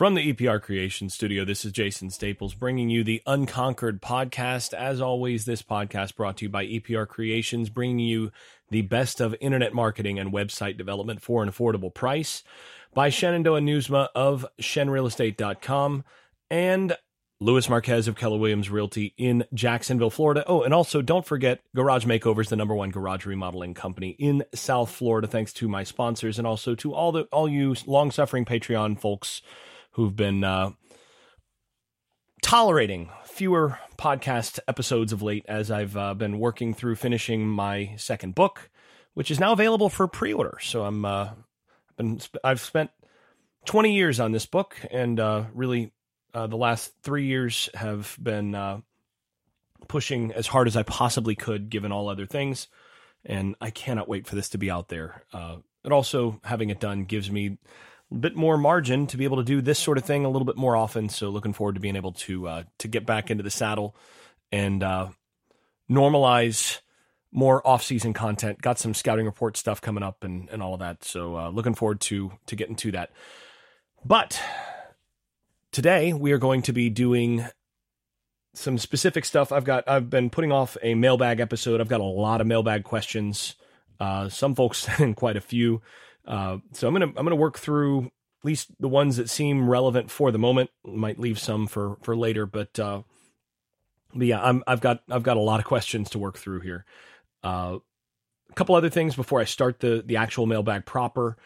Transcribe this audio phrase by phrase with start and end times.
[0.00, 4.72] From the EPR Creation Studio, this is Jason Staples bringing you the Unconquered podcast.
[4.72, 8.32] As always, this podcast brought to you by EPR Creations, bringing you
[8.70, 12.42] the best of internet marketing and website development for an affordable price.
[12.94, 16.04] By Shenandoah Nieuwsma of shenrealestate.com
[16.50, 16.96] and
[17.38, 20.44] Luis Marquez of Keller Williams Realty in Jacksonville, Florida.
[20.46, 24.90] Oh, and also don't forget Garage Makeovers, the number one garage remodeling company in South
[24.90, 25.28] Florida.
[25.28, 29.42] Thanks to my sponsors and also to all the all you long suffering Patreon folks
[29.92, 30.70] who've been uh,
[32.42, 38.34] tolerating fewer podcast episodes of late as I've uh, been working through finishing my second
[38.34, 38.70] book,
[39.14, 40.58] which is now available for pre-order.
[40.60, 42.90] So I'm uh, I've been I've spent
[43.66, 45.92] 20 years on this book, and uh, really
[46.34, 48.80] uh, the last three years have been uh,
[49.88, 52.68] pushing as hard as I possibly could, given all other things.
[53.24, 55.24] And I cannot wait for this to be out there.
[55.32, 57.58] Uh, and also having it done gives me
[58.14, 60.56] bit more margin to be able to do this sort of thing a little bit
[60.56, 61.08] more often.
[61.08, 63.94] So looking forward to being able to uh, to get back into the saddle
[64.50, 65.08] and uh,
[65.90, 66.80] normalize
[67.32, 68.60] more off-season content.
[68.60, 71.04] Got some scouting report stuff coming up and, and all of that.
[71.04, 73.10] So uh, looking forward to to getting to that.
[74.04, 74.40] But
[75.72, 77.46] today we are going to be doing
[78.54, 79.52] some specific stuff.
[79.52, 81.80] I've got I've been putting off a mailbag episode.
[81.80, 83.54] I've got a lot of mailbag questions.
[84.00, 85.82] Uh, some folks sent quite a few.
[86.30, 90.12] Uh, so I'm gonna I'm gonna work through at least the ones that seem relevant
[90.12, 90.70] for the moment.
[90.84, 93.02] Might leave some for for later, but uh,
[94.14, 96.84] but yeah, I'm I've got I've got a lot of questions to work through here.
[97.42, 97.78] Uh,
[98.48, 101.36] a couple other things before I start the the actual mailbag proper.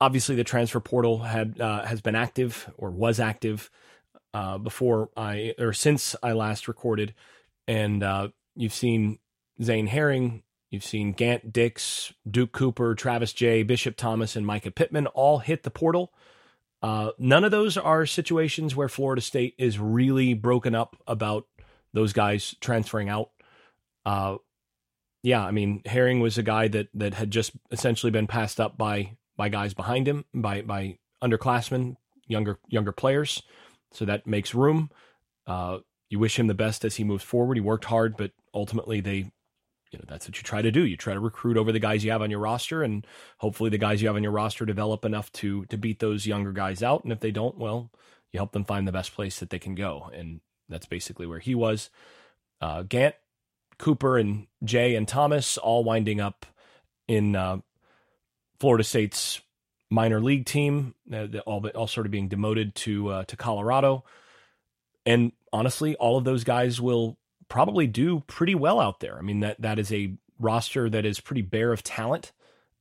[0.00, 3.68] Obviously, the transfer portal had uh, has been active or was active
[4.32, 7.14] uh, before I or since I last recorded,
[7.66, 9.18] and uh, you've seen
[9.60, 15.06] Zane Herring You've seen Gant Dix, Duke Cooper, Travis Jay, Bishop Thomas, and Micah Pittman
[15.08, 16.12] all hit the portal.
[16.82, 21.46] Uh, none of those are situations where Florida State is really broken up about
[21.92, 23.30] those guys transferring out.
[24.04, 24.36] Uh,
[25.22, 28.78] yeah, I mean Herring was a guy that that had just essentially been passed up
[28.78, 31.96] by by guys behind him, by by underclassmen,
[32.26, 33.42] younger younger players.
[33.92, 34.90] So that makes room.
[35.46, 35.78] Uh,
[36.10, 37.56] you wish him the best as he moves forward.
[37.56, 39.32] He worked hard, but ultimately they
[39.90, 40.84] you know that's what you try to do.
[40.84, 43.06] You try to recruit over the guys you have on your roster, and
[43.38, 46.52] hopefully the guys you have on your roster develop enough to to beat those younger
[46.52, 47.04] guys out.
[47.04, 47.90] And if they don't, well,
[48.32, 51.38] you help them find the best place that they can go, and that's basically where
[51.38, 51.90] he was.
[52.60, 53.14] Uh, Gant,
[53.78, 56.46] Cooper, and Jay and Thomas all winding up
[57.06, 57.58] in uh,
[58.58, 59.40] Florida State's
[59.90, 64.04] minor league team, uh, all all sort of being demoted to uh, to Colorado.
[65.06, 67.17] And honestly, all of those guys will
[67.48, 69.18] probably do pretty well out there.
[69.18, 72.32] I mean that that is a roster that is pretty bare of talent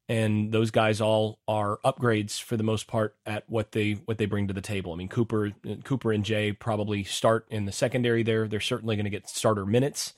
[0.10, 4.26] and those guys all are upgrades for the most part at what they what they
[4.26, 4.94] bring to the table.
[4.94, 5.52] I mean Cooper
[5.84, 8.48] Cooper and Jay probably start in the secondary there.
[8.48, 10.14] They're certainly going to get starter minutes.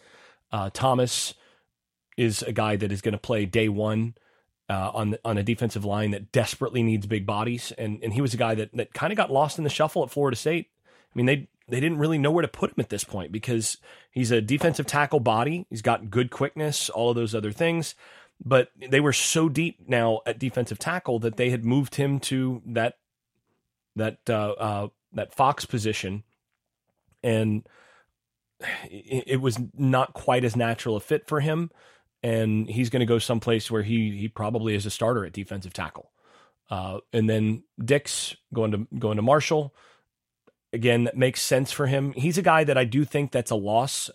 [0.51, 1.33] Uh, Thomas
[2.17, 4.15] is a guy that is going to play day one
[4.69, 8.33] uh, on on a defensive line that desperately needs big bodies, and and he was
[8.33, 10.69] a guy that that kind of got lost in the shuffle at Florida State.
[10.87, 13.77] I mean they they didn't really know where to put him at this point because
[14.11, 15.65] he's a defensive tackle body.
[15.69, 17.95] He's got good quickness, all of those other things.
[18.43, 22.61] But they were so deep now at defensive tackle that they had moved him to
[22.67, 22.97] that
[23.95, 26.23] that uh, uh, that Fox position,
[27.21, 27.67] and
[28.85, 31.69] it, it was not quite as natural a fit for him.
[32.23, 35.73] And he's going to go someplace where he he probably is a starter at defensive
[35.73, 36.11] tackle.
[36.69, 39.73] Uh, and then Dix going to going to Marshall
[40.73, 42.13] again that makes sense for him.
[42.13, 44.09] He's a guy that I do think that's a loss.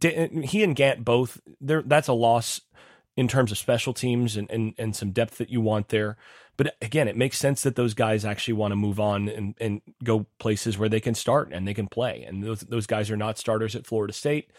[0.00, 2.60] He and Gant both there that's a loss
[3.16, 6.16] in terms of special teams and, and and some depth that you want there.
[6.56, 9.82] But again, it makes sense that those guys actually want to move on and, and
[10.02, 12.24] go places where they can start and they can play.
[12.24, 14.50] And those those guys are not starters at Florida State.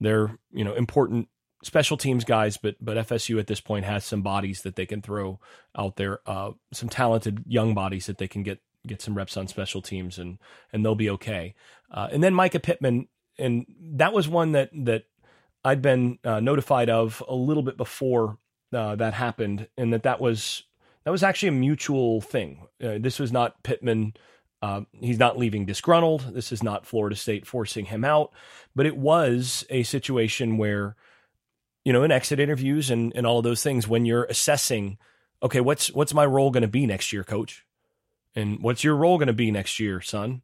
[0.00, 1.28] They're, you know, important
[1.62, 5.02] special teams guys, but but FSU at this point has some bodies that they can
[5.02, 5.40] throw
[5.76, 9.48] out there, uh, some talented young bodies that they can get get some reps on
[9.48, 10.38] special teams and
[10.72, 11.54] and they'll be okay.
[11.90, 13.08] Uh, and then Micah Pittman,
[13.38, 15.04] and that was one that that
[15.64, 18.38] I'd been uh, notified of a little bit before
[18.72, 20.62] uh, that happened, and that that was
[21.04, 22.66] that was actually a mutual thing.
[22.82, 24.14] Uh, this was not Pittman.
[24.62, 26.34] Uh, he's not leaving disgruntled.
[26.34, 28.32] This is not Florida State forcing him out,
[28.74, 30.96] but it was a situation where,
[31.84, 34.98] you know, in exit interviews and, and all of those things, when you're assessing,
[35.42, 37.65] okay, what's what's my role going to be next year, coach?
[38.36, 40.42] And what's your role going to be next year, son?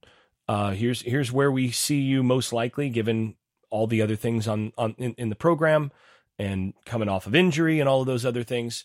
[0.48, 3.36] Uh, here's here's where we see you most likely, given
[3.70, 5.92] all the other things on on in, in the program
[6.38, 8.84] and coming off of injury and all of those other things.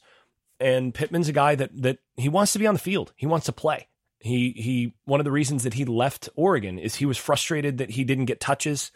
[0.59, 3.13] And Pittman's a guy that that he wants to be on the field.
[3.15, 3.87] He wants to play.
[4.19, 7.91] He he one of the reasons that he left Oregon is he was frustrated that
[7.91, 8.91] he didn't get touches,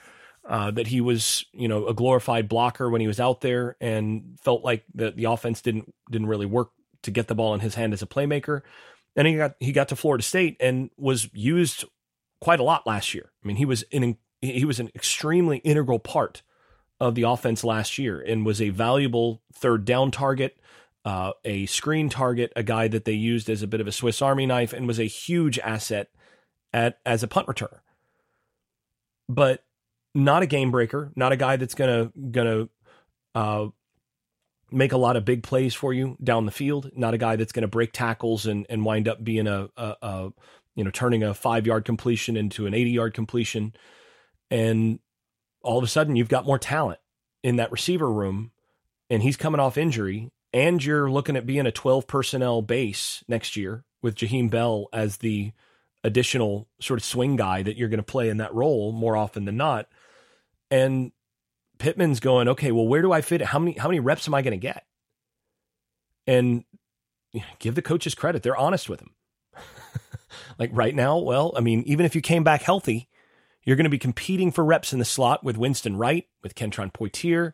[0.48, 4.38] uh, that he was you know a glorified blocker when he was out there, and
[4.42, 6.72] felt like that the offense didn't didn't really work
[7.04, 8.62] to get the ball in his hand as a playmaker.
[9.16, 11.86] And he got he got to Florida State and was used
[12.40, 13.32] quite a lot last year.
[13.44, 16.44] I mean, he was in he was an extremely integral part
[17.00, 20.58] of the offense last year and was a valuable third down target
[21.04, 24.22] uh, a screen target, a guy that they used as a bit of a Swiss
[24.22, 26.10] Army knife, and was a huge asset
[26.74, 27.80] at as a punt returner.
[29.28, 29.64] But
[30.14, 32.70] not a game breaker, not a guy that's gonna gonna
[33.34, 33.68] uh,
[34.72, 36.92] make a lot of big plays for you down the field.
[36.96, 40.34] Not a guy that's gonna break tackles and and wind up being a, a, a
[40.76, 43.74] you know turning a five yard completion into an eighty yard completion.
[44.50, 45.00] And
[45.62, 47.00] all of a sudden, you've got more talent
[47.44, 48.52] in that receiver room,
[49.10, 53.56] and he's coming off injury and you're looking at being a 12 personnel base next
[53.56, 55.52] year with Jaheim Bell as the
[56.04, 59.46] additional sort of swing guy that you're going to play in that role more often
[59.46, 59.88] than not.
[60.70, 61.12] And
[61.82, 63.42] Pittman's going, okay, well, where do I fit?
[63.42, 64.86] How many how many reps am I going to get?
[66.28, 66.64] And
[67.58, 69.16] give the coaches credit; they're honest with him.
[70.60, 73.10] like right now, well, I mean, even if you came back healthy,
[73.64, 76.94] you're going to be competing for reps in the slot with Winston Wright, with Kentron
[76.94, 77.54] Poitier,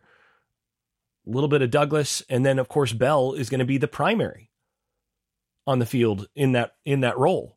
[1.26, 3.88] a little bit of Douglas, and then of course Bell is going to be the
[3.88, 4.50] primary
[5.66, 7.56] on the field in that in that role.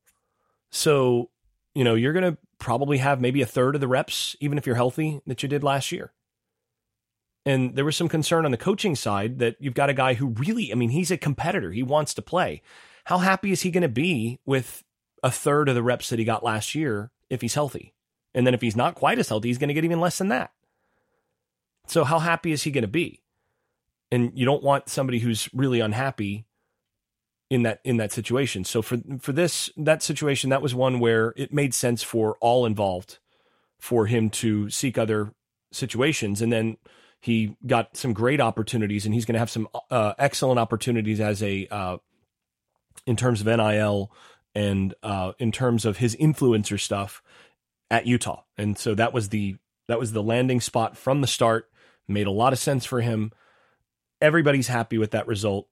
[0.69, 1.31] So,
[1.75, 4.65] you know, you're going to probably have maybe a third of the reps, even if
[4.65, 6.13] you're healthy, that you did last year.
[7.45, 10.27] And there was some concern on the coaching side that you've got a guy who
[10.27, 11.71] really, I mean, he's a competitor.
[11.71, 12.61] He wants to play.
[13.05, 14.83] How happy is he going to be with
[15.23, 17.93] a third of the reps that he got last year if he's healthy?
[18.33, 20.29] And then if he's not quite as healthy, he's going to get even less than
[20.29, 20.51] that.
[21.88, 23.21] So how happy is he going to be?
[24.11, 26.45] and you don't want somebody who's really unhappy
[27.49, 28.63] in that in that situation.
[28.63, 32.65] So for for this that situation, that was one where it made sense for all
[32.65, 33.19] involved
[33.79, 35.33] for him to seek other
[35.71, 36.77] situations, and then
[37.21, 41.41] he got some great opportunities, and he's going to have some uh, excellent opportunities as
[41.41, 41.97] a uh,
[43.06, 44.12] in terms of NIL
[44.53, 47.21] and uh, in terms of his influencer stuff
[47.89, 49.57] at Utah, and so that was the
[49.88, 51.69] that was the landing spot from the start.
[52.07, 53.31] Made a lot of sense for him
[54.21, 55.67] everybody's happy with that result.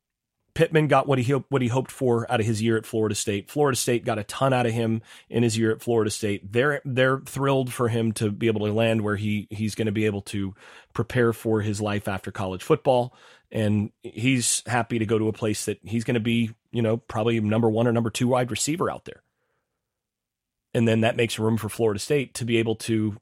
[0.53, 3.49] Pittman got what he what he hoped for out of his year at Florida State.
[3.49, 6.51] Florida State got a ton out of him in his year at Florida State.
[6.51, 9.91] They're they're thrilled for him to be able to land where he he's going to
[9.91, 10.53] be able to
[10.93, 13.13] prepare for his life after college football,
[13.51, 16.97] and he's happy to go to a place that he's going to be, you know,
[16.97, 19.21] probably number one or number two wide receiver out there.
[20.73, 23.17] And then that makes room for Florida State to be able to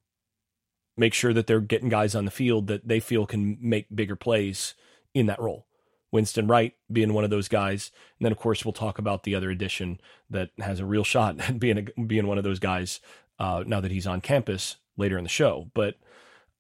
[0.97, 4.15] make sure that they're getting guys on the field that they feel can make bigger
[4.15, 4.73] plays
[5.13, 5.66] in that role.
[6.11, 9.35] Winston Wright being one of those guys, and then of course we'll talk about the
[9.35, 9.99] other addition
[10.29, 12.99] that has a real shot at being a, being one of those guys
[13.39, 15.69] uh, now that he's on campus later in the show.
[15.73, 15.95] But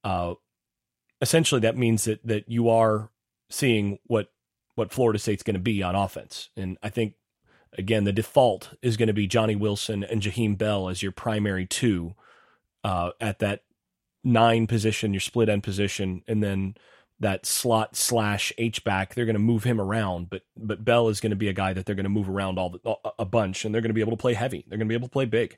[0.03, 0.35] uh,
[1.21, 3.09] essentially, that means that that you are
[3.49, 4.31] seeing what
[4.75, 7.13] what Florida State's going to be on offense, and I think
[7.77, 11.65] again the default is going to be Johnny Wilson and Jaheim Bell as your primary
[11.65, 12.15] two
[12.83, 13.63] uh, at that
[14.23, 16.75] nine position, your split end position, and then
[17.19, 19.15] that slot slash H back.
[19.15, 21.73] They're going to move him around, but but Bell is going to be a guy
[21.73, 24.01] that they're going to move around all the, a bunch, and they're going to be
[24.01, 24.65] able to play heavy.
[24.67, 25.57] They're going to be able to play big.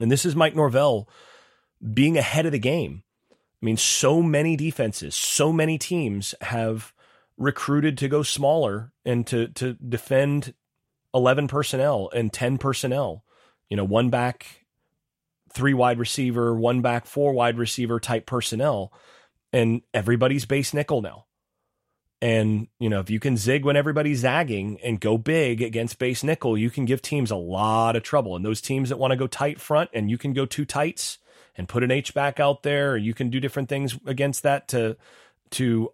[0.00, 1.08] And this is Mike Norvell
[1.92, 3.02] being ahead of the game.
[3.30, 6.92] I mean, so many defenses, so many teams have
[7.36, 10.54] recruited to go smaller and to to defend
[11.14, 13.24] eleven personnel and ten personnel.
[13.68, 14.66] You know, one back,
[15.52, 18.92] three wide receiver, one back, four wide receiver type personnel
[19.52, 21.26] and everybody's base nickel now.
[22.20, 26.24] And, you know, if you can zig when everybody's zagging and go big against base
[26.24, 28.34] nickel, you can give teams a lot of trouble.
[28.34, 31.18] And those teams that want to go tight front and you can go two tights
[31.54, 34.68] and put an H back out there, or you can do different things against that
[34.68, 34.96] to,
[35.50, 35.92] to,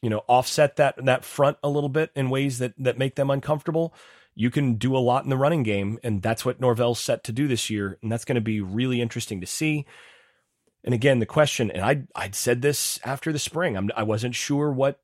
[0.00, 3.30] you know, offset that, that front a little bit in ways that, that make them
[3.30, 3.92] uncomfortable.
[4.36, 5.98] You can do a lot in the running game.
[6.04, 7.98] And that's what Norvell's set to do this year.
[8.00, 9.86] And that's going to be really interesting to see.
[10.88, 13.76] And again, the question, and I I'd said this after the spring.
[13.76, 14.98] I'm, I wasn't sure what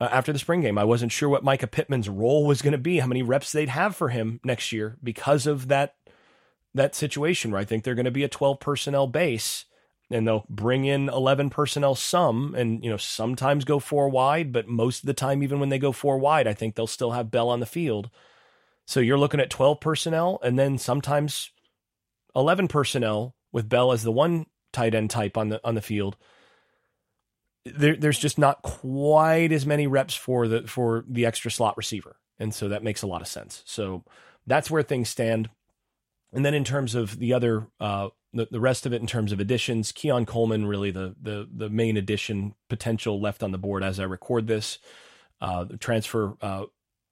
[0.00, 0.78] uh, after the spring game.
[0.78, 3.70] I wasn't sure what Micah Pittman's role was going to be, how many reps they'd
[3.70, 5.96] have for him next year because of that
[6.76, 9.64] that situation where I think they're going to be a 12 personnel base
[10.12, 14.68] and they'll bring in 11 personnel some and you know sometimes go four wide, but
[14.68, 17.32] most of the time even when they go four wide, I think they'll still have
[17.32, 18.10] Bell on the field.
[18.86, 21.50] So you're looking at 12 personnel and then sometimes
[22.36, 26.16] 11 personnel with Bell as the one tight end type on the on the field.
[27.64, 32.16] There, there's just not quite as many reps for the for the extra slot receiver,
[32.38, 33.62] and so that makes a lot of sense.
[33.64, 34.04] So
[34.46, 35.48] that's where things stand.
[36.32, 39.32] And then in terms of the other, uh, the, the rest of it in terms
[39.32, 43.82] of additions, Keon Coleman really the the the main addition potential left on the board
[43.82, 44.78] as I record this.
[45.40, 46.64] Uh, the transfer uh,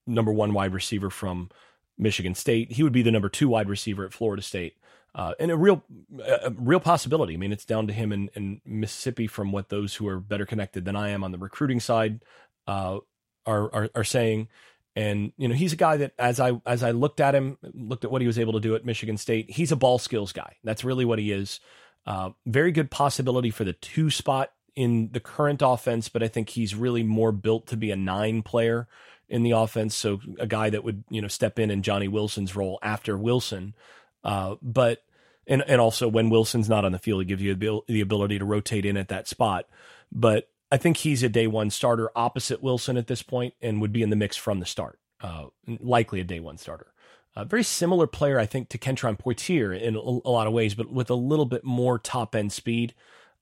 [0.06, 1.50] number one wide receiver from
[1.96, 2.72] Michigan State.
[2.72, 4.76] He would be the number two wide receiver at Florida State.
[5.14, 5.82] Uh, and a real,
[6.26, 7.34] a real possibility.
[7.34, 10.44] I mean, it's down to him in, in, Mississippi from what those who are better
[10.44, 12.20] connected than I am on the recruiting side
[12.66, 12.98] uh,
[13.46, 14.48] are, are, are saying.
[14.96, 18.04] And you know, he's a guy that as I as I looked at him, looked
[18.04, 20.56] at what he was able to do at Michigan State, he's a ball skills guy.
[20.62, 21.60] That's really what he is.
[22.06, 26.50] Uh, very good possibility for the two spot in the current offense, but I think
[26.50, 28.88] he's really more built to be a nine player
[29.28, 29.94] in the offense.
[29.94, 33.74] So a guy that would you know step in in Johnny Wilson's role after Wilson.
[34.24, 35.04] Uh, but
[35.46, 38.44] and and also when Wilson's not on the field, it gives you the ability to
[38.44, 39.66] rotate in at that spot.
[40.10, 43.92] But I think he's a day one starter opposite Wilson at this point and would
[43.92, 46.92] be in the mix from the start, uh, likely a day one starter.
[47.36, 50.90] A very similar player, I think, to Kentron Poitier in a, lot of ways, but
[50.90, 52.94] with a little bit more top end speed.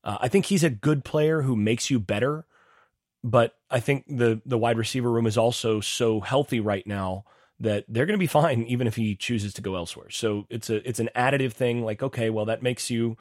[0.02, 2.46] Uh, I think he's a good player who makes you better,
[3.22, 7.24] but I think the the wide receiver room is also so healthy right now
[7.62, 10.10] that they're going to be fine even if he chooses to go elsewhere.
[10.10, 11.84] So it's a it's an additive thing.
[11.84, 13.16] Like okay, well that makes you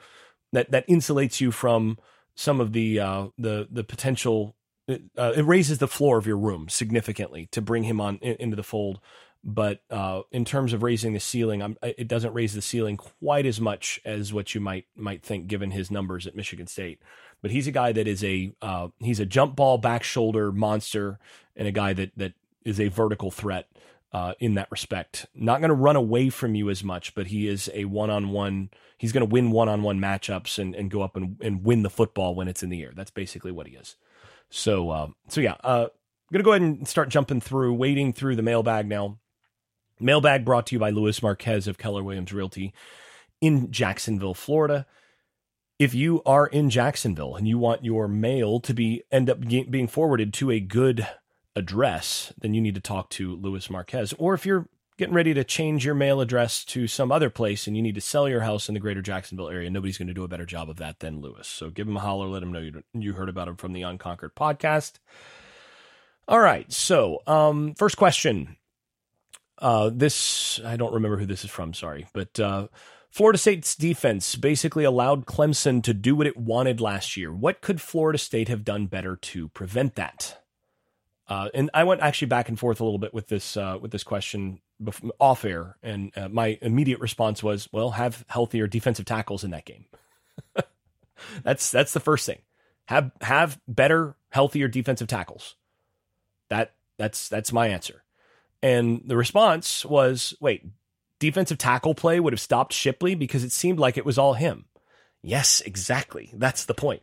[0.52, 1.98] that that insulates you from
[2.34, 4.54] some of the uh, the the potential.
[4.88, 8.56] Uh, it raises the floor of your room significantly to bring him on in, into
[8.56, 9.00] the fold.
[9.44, 13.44] But uh, in terms of raising the ceiling, I'm, it doesn't raise the ceiling quite
[13.44, 17.00] as much as what you might might think, given his numbers at Michigan State.
[17.40, 21.18] But he's a guy that is a uh, he's a jump ball back shoulder monster,
[21.56, 22.34] and a guy that that
[22.64, 23.68] is a vertical threat
[24.12, 25.26] uh, in that respect.
[25.34, 28.30] Not going to run away from you as much, but he is a one on
[28.30, 28.70] one.
[28.98, 31.82] He's going to win one on one matchups and, and go up and, and win
[31.82, 32.92] the football when it's in the air.
[32.94, 33.96] That's basically what he is.
[34.50, 38.12] So, uh, so yeah, uh, I'm going to go ahead and start jumping through, wading
[38.12, 39.18] through the mailbag now.
[39.98, 42.74] Mailbag brought to you by Luis Marquez of Keller Williams Realty
[43.40, 44.86] in Jacksonville, Florida.
[45.78, 49.88] If you are in Jacksonville and you want your mail to be end up being
[49.88, 51.06] forwarded to a good
[51.54, 54.14] address, then you need to talk to Luis Marquez.
[54.18, 54.68] Or if you're
[54.98, 58.00] getting ready to change your mail address to some other place and you need to
[58.00, 60.70] sell your house in the greater Jacksonville area, nobody's going to do a better job
[60.70, 61.46] of that than Luis.
[61.46, 63.82] So give him a holler, let him know you, you heard about him from the
[63.82, 64.94] Unconquered podcast.
[66.28, 66.70] All right.
[66.72, 68.56] So, um, first question.
[69.58, 72.68] Uh, this, I don't remember who this is from, sorry, but, uh,
[73.10, 77.30] Florida State's defense basically allowed Clemson to do what it wanted last year.
[77.30, 80.41] What could Florida State have done better to prevent that?
[81.32, 83.90] Uh, and I went actually back and forth a little bit with this uh, with
[83.90, 84.60] this question
[85.18, 89.64] off air, and uh, my immediate response was, "Well, have healthier defensive tackles in that
[89.64, 89.86] game."
[91.42, 92.40] that's that's the first thing.
[92.84, 95.54] Have have better, healthier defensive tackles.
[96.50, 98.04] That that's that's my answer.
[98.62, 100.66] And the response was, "Wait,
[101.18, 104.66] defensive tackle play would have stopped Shipley because it seemed like it was all him."
[105.22, 106.28] Yes, exactly.
[106.34, 107.00] That's the point.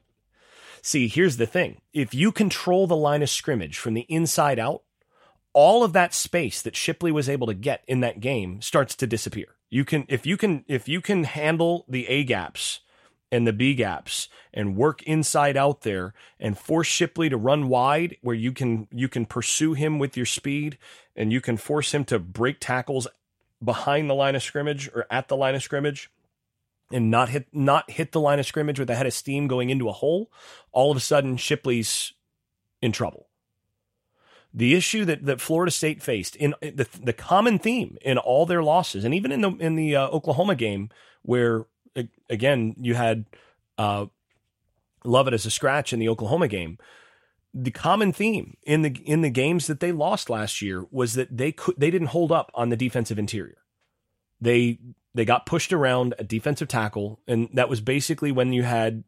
[0.81, 4.83] See, here's the thing if you control the line of scrimmage from the inside out,
[5.53, 9.07] all of that space that Shipley was able to get in that game starts to
[9.07, 9.55] disappear.
[9.69, 12.81] You can if you can if you can handle the A gaps
[13.31, 18.17] and the B gaps and work inside out there and force Shipley to run wide
[18.21, 20.77] where you can you can pursue him with your speed
[21.15, 23.07] and you can force him to break tackles
[23.63, 26.09] behind the line of scrimmage or at the line of scrimmage
[26.91, 29.69] and not hit not hit the line of scrimmage with a head of steam going
[29.69, 30.31] into a hole,
[30.71, 32.13] all of a sudden Shipley's
[32.81, 33.27] in trouble.
[34.53, 38.63] The issue that, that Florida State faced in the the common theme in all their
[38.63, 40.89] losses, and even in the in the uh, Oklahoma game,
[41.21, 41.65] where
[42.29, 43.25] again you had
[43.77, 44.07] uh,
[45.03, 46.79] Lovett as a scratch in the Oklahoma game,
[47.53, 51.35] the common theme in the in the games that they lost last year was that
[51.35, 53.57] they could they didn't hold up on the defensive interior.
[54.41, 54.79] They
[55.13, 59.03] they got pushed around a defensive tackle, and that was basically when you had,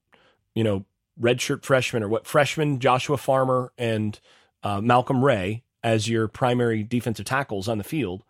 [0.55, 0.85] you know,
[1.19, 4.19] redshirt freshman or what freshman Joshua Farmer and
[4.63, 8.23] uh, Malcolm Ray as your primary defensive tackles on the field.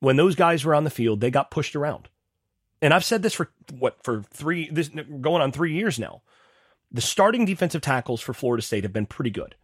[0.00, 2.08] When those guys were on the field, they got pushed around.
[2.82, 6.22] And I've said this for what for three this going on three years now.
[6.92, 9.56] The starting defensive tackles for Florida State have been pretty good.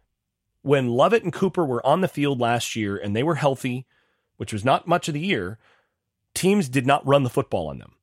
[0.61, 3.85] When Lovett and Cooper were on the field last year and they were healthy,
[4.37, 5.59] which was not much of the year,
[6.33, 7.93] teams did not run the football on them.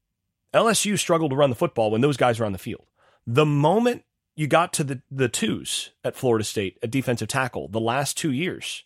[0.52, 2.86] LSU struggled to run the football when those guys were on the field.
[3.26, 7.80] The moment you got to the, the twos at Florida State at defensive tackle, the
[7.80, 8.84] last two years,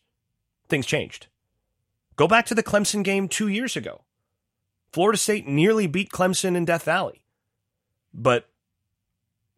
[0.69, 1.29] things changed.
[2.17, 4.03] Go back to the Clemson game two years ago.
[4.93, 7.25] Florida State nearly beat Clemson in Death Valley.
[8.13, 8.49] But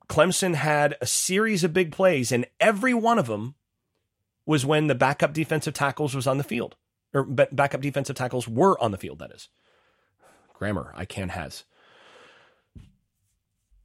[0.08, 3.54] Clemson had a series of big plays, and every one of them
[4.46, 6.76] was when the backup defensive tackles was on the field,
[7.12, 9.48] or backup defensive tackles were on the field, that is.
[10.58, 10.92] Grammar.
[10.96, 11.64] I can has.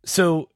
[0.04, 0.50] So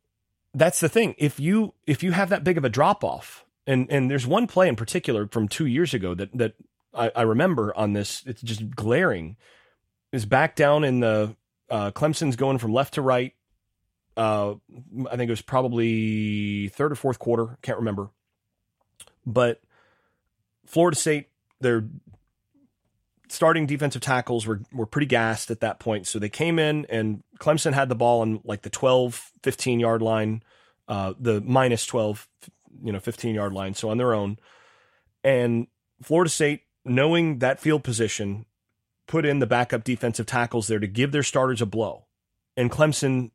[0.53, 1.15] that's the thing.
[1.17, 4.47] If you if you have that big of a drop off, and and there's one
[4.47, 6.53] play in particular from two years ago that that
[6.93, 8.23] I, I remember on this.
[8.25, 9.37] It's just glaring.
[10.11, 11.35] Is back down in the
[11.69, 13.33] uh, Clemson's going from left to right.
[14.15, 14.55] Uh,
[15.11, 17.57] I think it was probably third or fourth quarter.
[17.61, 18.11] Can't remember.
[19.25, 19.61] But
[20.65, 21.27] Florida State,
[21.59, 21.85] their
[23.27, 26.07] starting defensive tackles were, were pretty gassed at that point.
[26.07, 30.01] So they came in and Clemson had the ball on like the 12, 15 yard
[30.01, 30.43] line,
[30.87, 32.27] uh, the minus 12,
[32.83, 33.73] you know, 15 yard line.
[33.73, 34.37] So on their own.
[35.23, 35.67] And
[36.01, 38.45] Florida State, knowing that field position,
[39.07, 42.05] put in the backup defensive tackles there to give their starters a blow.
[42.57, 43.31] And Clemson,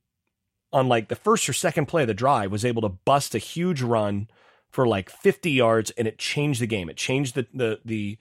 [0.73, 3.39] on like the first or second play of the drive, was able to bust a
[3.39, 4.29] huge run
[4.71, 6.89] for like 50 yards and it changed the game.
[6.89, 8.19] It changed the, the, the,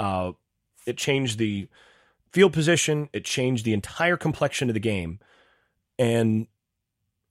[0.00, 0.32] uh,
[0.86, 1.68] it changed the
[2.32, 3.08] field position.
[3.12, 5.20] It changed the entire complexion of the game.
[5.98, 6.46] And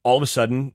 [0.04, 0.74] all of a sudden,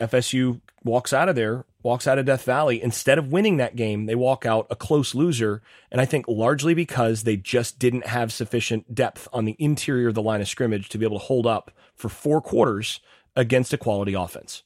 [0.00, 2.82] FSU walks out of there, walks out of Death Valley.
[2.82, 5.62] Instead of winning that game, they walk out a close loser.
[5.90, 10.14] And I think largely because they just didn't have sufficient depth on the interior of
[10.14, 13.00] the line of scrimmage to be able to hold up for four quarters
[13.36, 14.64] against a quality offense.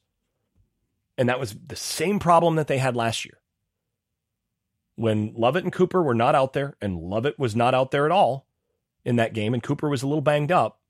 [1.18, 3.38] And that was the same problem that they had last year.
[4.96, 8.12] When Lovett and Cooper were not out there, and Lovett was not out there at
[8.12, 8.46] all
[9.04, 10.80] in that game, and Cooper was a little banged up,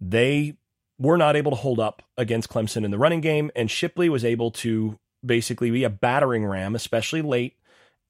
[0.00, 0.56] they
[0.98, 3.50] were not able to hold up against Clemson in the running game.
[3.54, 7.56] And Shipley was able to basically be a battering ram, especially late.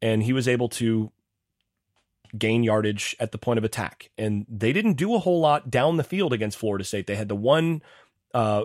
[0.00, 1.10] And he was able to
[2.36, 4.10] gain yardage at the point of attack.
[4.16, 7.06] And they didn't do a whole lot down the field against Florida State.
[7.06, 7.82] They had the one
[8.34, 8.64] uh,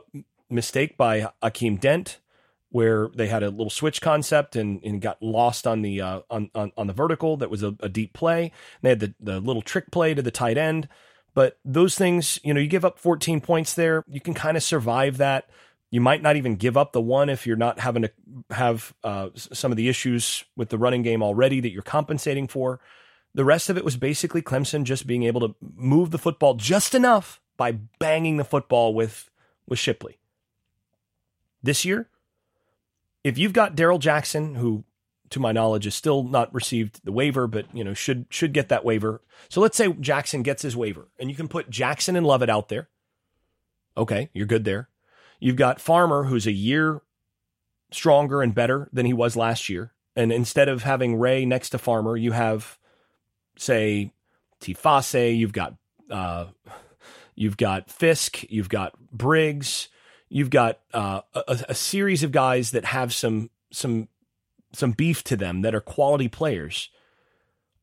[0.50, 2.20] mistake by Akeem Dent
[2.72, 6.50] where they had a little switch concept and, and got lost on the uh, on,
[6.56, 7.38] on, on the vertical.
[7.38, 8.52] That was a, a deep play.
[8.82, 10.88] They had the the little trick play to the tight end.
[11.34, 14.64] But those things, you know, you give up 14 points there, you can kind of
[14.64, 15.50] survive that.
[15.90, 18.12] You might not even give up the one if you're not having to
[18.50, 22.80] have uh, some of the issues with the running game already that you're compensating for.
[23.34, 26.94] The rest of it was basically Clemson just being able to move the football just
[26.94, 29.30] enough by banging the football with
[29.68, 30.18] with Shipley.
[31.64, 32.10] This year,
[33.24, 34.84] if you've got Darrell Jackson, who
[35.30, 38.70] to my knowledge has still not received the waiver, but you know should should get
[38.70, 39.22] that waiver.
[39.50, 42.70] So let's say Jackson gets his waiver, and you can put Jackson and Lovett out
[42.70, 42.90] there.
[43.98, 44.90] Okay, you're good there.
[45.40, 47.02] You've got Farmer, who's a year
[47.92, 51.78] stronger and better than he was last year, and instead of having Ray next to
[51.78, 52.78] Farmer, you have
[53.58, 54.14] say
[54.60, 55.38] Tifase.
[55.38, 55.76] You've got
[56.10, 56.48] uh,
[57.36, 58.44] you've got Fisk.
[58.50, 59.88] You've got Briggs
[60.32, 64.08] you've got uh, a, a, series of guys that have some some
[64.72, 66.90] some beef to them that are quality players.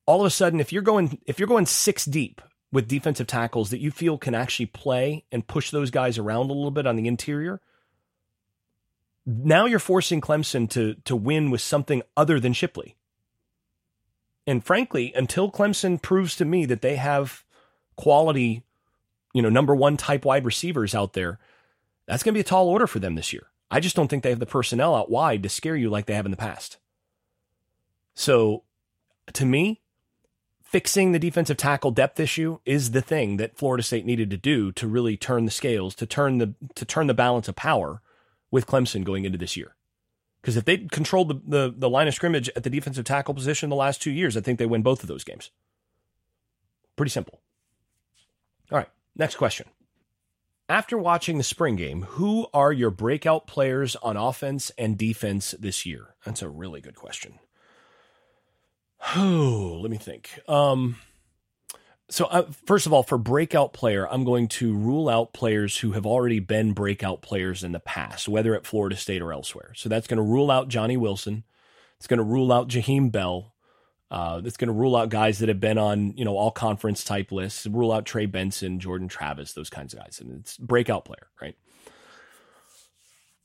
[0.06, 2.40] All of a sudden, if you're going if you're going six deep
[2.72, 6.54] with defensive tackles that you feel can actually play and push those guys around a
[6.54, 7.60] little bit on the interior,
[9.26, 12.96] now you're forcing Clemson to to win with something other than Shipley.
[14.46, 17.44] And frankly, until Clemson proves to me that they have
[17.96, 18.62] quality,
[19.34, 21.38] you know, number one type wide receivers out there,
[22.08, 23.48] that's going to be a tall order for them this year.
[23.70, 26.14] I just don't think they have the personnel out wide to scare you like they
[26.14, 26.78] have in the past.
[28.14, 28.64] So,
[29.34, 29.82] to me,
[30.62, 34.72] fixing the defensive tackle depth issue is the thing that Florida State needed to do
[34.72, 38.00] to really turn the scales, to turn the to turn the balance of power
[38.50, 39.76] with Clemson going into this year.
[40.40, 43.68] Because if they controlled the, the, the line of scrimmage at the defensive tackle position
[43.68, 45.50] the last two years, I think they win both of those games.
[46.96, 47.40] Pretty simple.
[48.72, 49.66] All right, next question.
[50.70, 55.86] After watching the spring game, who are your breakout players on offense and defense this
[55.86, 56.14] year?
[56.26, 57.38] That's a really good question.
[59.16, 60.38] Oh, let me think.
[60.46, 60.96] Um,
[62.10, 65.92] so, uh, first of all, for breakout player, I'm going to rule out players who
[65.92, 69.72] have already been breakout players in the past, whether at Florida State or elsewhere.
[69.74, 71.44] So that's going to rule out Johnny Wilson.
[71.96, 73.54] It's going to rule out Jaheim Bell.
[74.10, 77.04] Uh, that's going to rule out guys that have been on, you know, all conference
[77.04, 80.18] type lists, rule out Trey Benson, Jordan Travis, those kinds of guys.
[80.18, 81.54] And it's breakout player, right?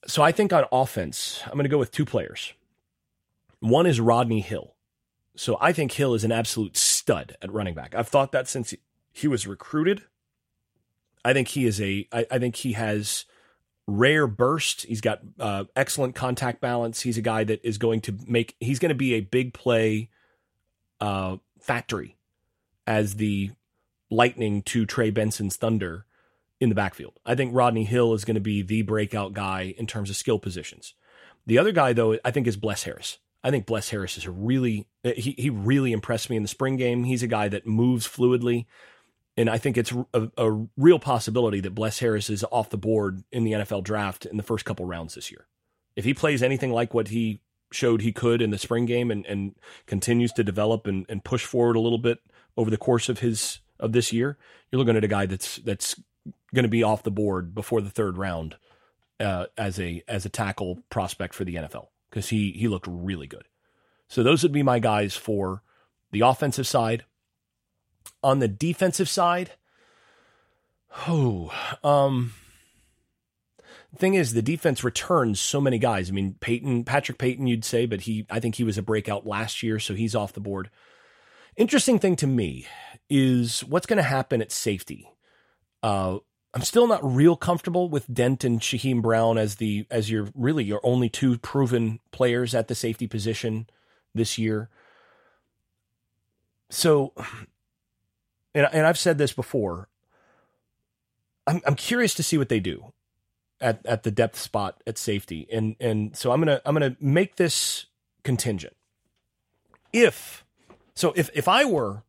[0.08, 2.54] So I think on offense, I'm going to go with two players.
[3.60, 4.76] One is Rodney Hill.
[5.36, 7.94] So I think Hill is an absolute stud at running back.
[7.94, 8.74] I've thought that since
[9.12, 10.04] he was recruited.
[11.26, 13.26] I think he is a, I, I think he has
[13.88, 14.84] rare burst.
[14.84, 17.02] He's got uh, excellent contact balance.
[17.02, 20.10] He's a guy that is going to make, he's going to be a big play
[21.04, 22.16] uh, factory
[22.88, 23.52] as the
[24.10, 26.06] lightning to Trey Benson's thunder
[26.62, 27.20] in the backfield.
[27.26, 30.40] I think Rodney Hill is going to be the breakout guy in terms of skill
[30.40, 30.94] positions.
[31.46, 33.18] The other guy, though, I think is Bless Harris.
[33.44, 36.78] I think Bless Harris is a really he he really impressed me in the spring
[36.78, 37.04] game.
[37.04, 38.66] He's a guy that moves fluidly.
[39.36, 43.24] And I think it's a, a, real possibility that Bless Harris is off the board
[43.32, 45.48] in the NFL draft in the first couple rounds this year.
[45.96, 47.42] If he plays anything like what he
[47.74, 49.56] showed he could in the spring game and, and
[49.86, 52.20] continues to develop and, and push forward a little bit
[52.58, 54.38] over the course of his of this year,
[54.72, 56.00] you're looking at a guy that's that's
[56.54, 58.56] going to be off the board before the third round
[59.20, 63.28] uh, as a as a tackle prospect for the NFL because he he looked really
[63.28, 63.48] good.
[64.08, 65.64] So those would be my guys for
[66.12, 67.06] the offensive side.
[68.22, 69.52] On the defensive side,
[71.08, 71.52] oh,
[71.84, 72.34] um,
[73.98, 76.10] thing is, the defense returns so many guys.
[76.10, 79.26] I mean, Payton, Patrick Payton, you'd say, but he, I think he was a breakout
[79.28, 80.70] last year, so he's off the board.
[81.56, 82.66] Interesting thing to me
[83.10, 85.12] is what's going to happen at safety.
[85.84, 86.18] Uh,
[86.54, 90.64] I'm still not real comfortable with Dent and Shyheim Brown as the as your really
[90.64, 93.68] your only two proven players at the safety position
[94.14, 94.70] this year.
[96.70, 97.14] So,
[98.56, 99.90] and and I've said this before.
[101.48, 102.94] I'm I'm curious to see what they do
[103.64, 107.38] at at the depth spot at safety, and and so I'm gonna I'm gonna make
[107.38, 107.86] this
[108.24, 108.76] contingent.
[109.94, 110.46] If
[110.94, 112.04] so, if if I were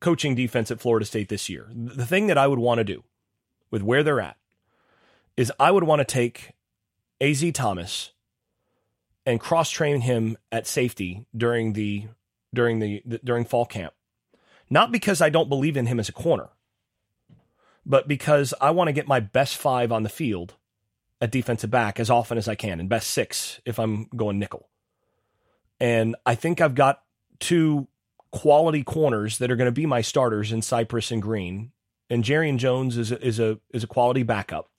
[0.00, 3.04] coaching defense at Florida State this year, the thing that I would want to do
[3.70, 4.36] with where they're at
[5.36, 6.52] is I would want to take
[7.20, 8.12] Az Thomas
[9.26, 12.08] and cross train him at safety during the
[12.54, 13.92] during the, the during fall camp.
[14.70, 16.48] Not because I don't believe in him as a corner,
[17.84, 20.54] but because I want to get my best 5 on the field
[21.20, 24.68] at defensive back as often as I can and best 6 if I'm going nickel.
[25.80, 27.02] And I think I've got
[27.40, 27.88] two
[28.30, 31.72] quality corners that are going to be my starters in Cypress and Green
[32.10, 34.70] and Jarrian Jones is a, is a is a quality backup.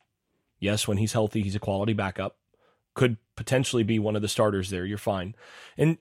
[0.59, 2.37] Yes, when he's healthy, he's a quality backup.
[2.93, 4.85] Could potentially be one of the starters there.
[4.85, 5.35] You're fine.
[5.77, 5.97] And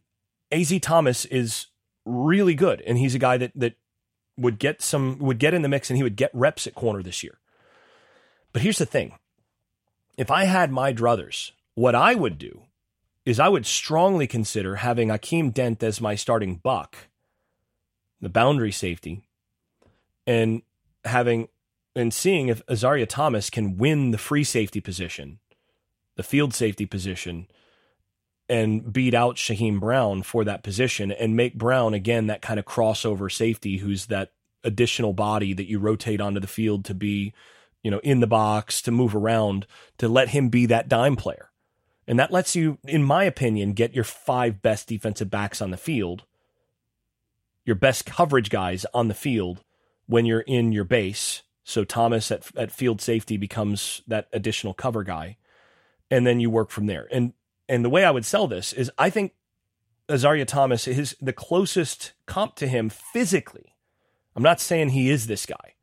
[0.50, 1.66] Az Thomas is
[2.04, 3.74] really good, and he's a guy that that
[4.36, 7.02] would get some would get in the mix, and he would get reps at corner
[7.02, 7.38] this year.
[8.52, 9.18] But here's the thing:
[10.18, 12.62] if I had my druthers, what I would do
[13.24, 16.96] is I would strongly consider having Akeem Dent as my starting buck,
[18.20, 19.28] the boundary safety,
[20.26, 20.62] and
[21.04, 21.48] having
[21.94, 25.38] and seeing if Azareye'h Thomas can win the free safety position,
[26.16, 27.46] the field safety position,
[28.48, 32.66] and beat out Shyheim Brown for that position and make Brown again that kind of
[32.66, 34.32] crossover safety who's that
[34.64, 37.32] additional body that you rotate onto the field to be,
[37.82, 39.66] you know, in the box, to move around,
[39.98, 41.50] to let him be that dime player.
[42.06, 45.76] And that lets you, in my opinion, get your five best defensive backs on the
[45.76, 46.24] field,
[47.64, 49.62] your best coverage guys on the field,
[50.06, 51.42] when you're in your base.
[51.64, 55.36] So Thomas at, at field safety becomes that additional cover guy.
[56.10, 57.06] And then you work from there.
[57.12, 57.34] And
[57.68, 59.34] and the way I would sell this is I think
[60.08, 63.74] Azareye'h Thomas is the closest comp to him physically.
[64.34, 65.74] I'm not saying he is this guy.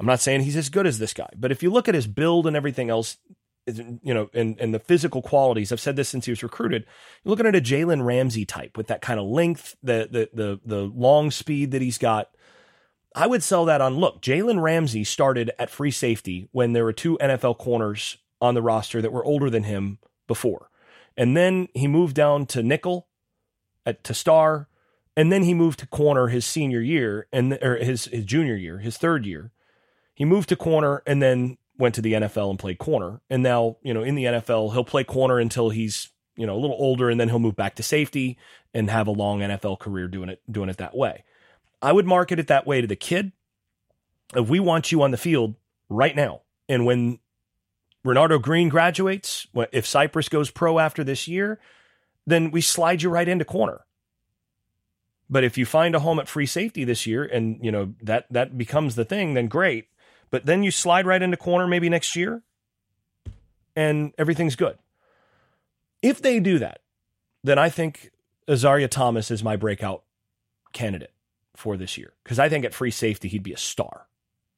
[0.00, 1.28] I'm not saying he's as good as this guy.
[1.36, 3.18] But if you look at his build and everything else,
[3.66, 6.86] you know, and, and the physical qualities, I've said this since he was recruited.
[7.22, 10.60] You're looking at a Jalen Ramsey type with that kind of length, the the the
[10.64, 12.30] the long speed that he's got,
[13.14, 16.92] I would sell that on look, Jalen Ramsey started at free safety when there were
[16.92, 20.70] two NFL corners on the roster that were older than him before.
[21.16, 23.08] And then he moved down to nickel
[23.84, 24.68] at to star,
[25.16, 28.78] and then he moved to corner his senior year and or his his junior year,
[28.78, 29.52] his third year.
[30.20, 33.22] He moved to corner and then went to the NFL and played corner.
[33.30, 36.60] And now, you know, in the NFL, he'll play corner until he's, you know, a
[36.60, 38.36] little older and then he'll move back to safety
[38.74, 41.24] and have a long NFL career doing it doing it that way.
[41.80, 43.32] I would market it that way to the kid.
[44.36, 45.54] If we want you on the field
[45.88, 47.18] right now, and when
[48.04, 51.58] Renardo Green graduates, if Cypress goes pro after this year,
[52.26, 53.86] then we slide you right into corner.
[55.30, 58.26] But if you find a home at free safety this year and you know that
[58.30, 59.86] that becomes the thing, then great.
[60.30, 62.42] But then you slide right into corner maybe next year
[63.76, 64.78] and everything's good.
[66.02, 66.80] If they do that,
[67.42, 68.10] then I think
[68.48, 70.02] Azareye'h Thomas is my breakout
[70.72, 71.12] candidate
[71.56, 74.06] for this year because I think at free safety he'd be a star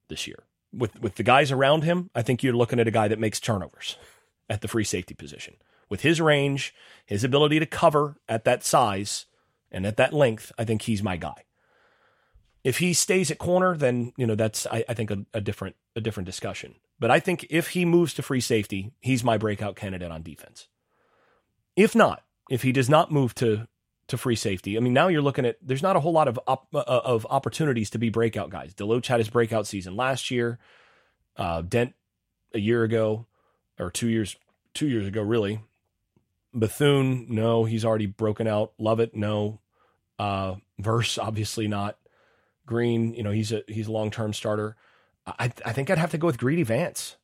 [0.09, 0.45] this year.
[0.73, 3.41] With with the guys around him, I think you're looking at a guy that makes
[3.41, 3.97] turnovers
[4.49, 5.55] at the free safety position.
[5.89, 9.27] With his range, his ability to cover at that size
[9.71, 11.45] and at that length, I think he's my guy.
[12.65, 15.77] If he stays at corner, then you know that's I, I think a, a different
[15.97, 16.77] a different discussion.
[16.99, 20.69] But I think if he moves to free safety, he's my breakout candidate on defense.
[21.75, 23.67] If not, if he does not move to
[24.09, 24.77] to free safety.
[24.77, 27.27] I mean, now you're looking at there's not a whole lot of op, uh, of
[27.31, 28.75] opportunities to be breakout guys.
[28.75, 30.59] Deloach had his breakout season last year.
[31.37, 31.95] Uh, Dent
[32.55, 33.27] a year ago,
[33.79, 34.37] or two years
[34.75, 35.61] two years ago, really.
[36.55, 38.73] Bethune, no, he's already broken out.
[38.79, 39.61] Lovett, no.
[40.19, 41.97] Uh, Verse, obviously not.
[42.67, 44.77] Green, you know, he's a he's a long term starter.
[45.27, 47.17] I I think I'd have to go with Greedy Vance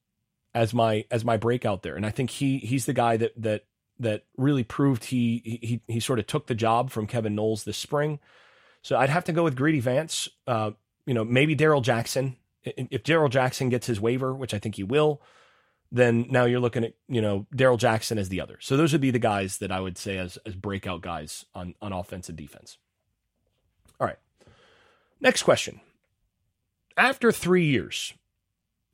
[0.55, 3.65] as my as my breakout there, and I think he he's the guy that that
[4.01, 7.77] that really proved he he he sort of took the job from Kevin Knowles this
[7.77, 8.21] spring.
[8.83, 10.29] So I'd have to go with Greedy Vance.
[10.47, 10.73] Uh,
[11.07, 12.37] you know, maybe Darrell Jackson.
[12.65, 15.23] If Darrell Jackson gets his waiver, which I think he will,
[15.91, 18.59] then now you're looking at you know Darrell Jackson as the other.
[18.61, 21.75] So those would be the guys that I would say as as breakout guys on
[21.81, 22.79] on offense and defense.
[25.21, 25.81] Next question.
[26.97, 28.15] After three years,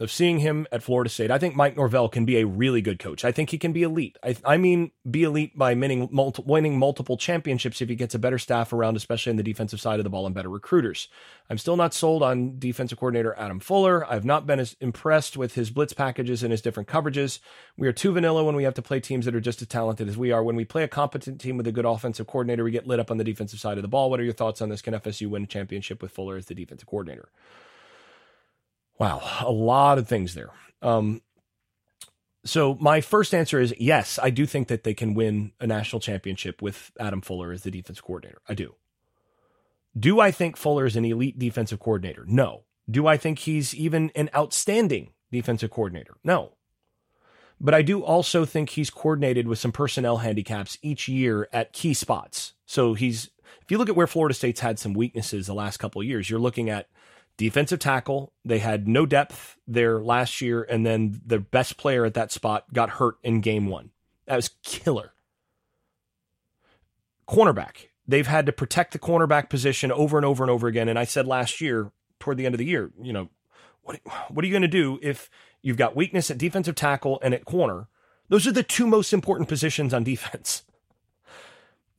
[0.01, 1.31] of seeing him at Florida State.
[1.31, 3.25] I think Mike Norvell can be a really good coach.
[3.25, 4.19] I think he can be elite.
[4.25, 8.19] I, I mean, be elite by winning, multi, winning multiple championships if he gets a
[8.19, 11.07] better staff around, especially in the defensive side of the ball and better recruiters.
[11.49, 14.05] I'm still not sold on defensive coordinator Adam Fuller.
[14.11, 17.39] I've not been as impressed with his blitz packages and his different coverages.
[17.77, 20.09] We are too vanilla when we have to play teams that are just as talented
[20.09, 20.43] as we are.
[20.43, 23.13] When we play a competent team with a good offensive coordinator, we get lit up
[23.13, 24.11] on the defensive side of the ball.
[24.11, 24.83] What are your thoughts on this?
[24.83, 27.29] Can FSU win a championship with Fuller as the defensive coordinator?
[28.99, 30.51] Wow, a lot of things there.
[30.83, 31.23] Um,
[32.45, 36.01] so my first answer is yes, I do think that they can win a national
[36.01, 38.41] championship with Adam Fuller as the defense coordinator.
[38.49, 38.75] I do.
[39.99, 42.25] Do I think Fuller is an elite defensive coordinator?
[42.27, 42.65] No.
[42.91, 46.17] Do I think he's even an outstanding defensive coordinator?
[46.23, 46.53] No.
[47.61, 51.95] But I do also think he's coordinated with some personnel handicaps each year at key
[51.95, 52.53] spots.
[52.67, 53.31] So he's
[53.63, 56.29] if you look at where Florida State's had some weaknesses the last couple of years,
[56.29, 56.89] you're looking at
[57.37, 58.33] defensive tackle.
[58.44, 62.73] They had no depth there last year, and then the best player at that spot
[62.73, 63.90] got hurt in game one.
[64.27, 65.12] That was killer.
[67.29, 67.88] Cornerback.
[68.07, 70.88] They've had to protect the cornerback position over and over and over again.
[70.88, 73.31] And I said last year, toward the end of the year, you know,
[73.83, 75.31] what, what are you going to do if
[75.62, 77.88] you've got weakness at defensive tackle and at corner?
[78.29, 80.62] Those are the two most important positions on defense.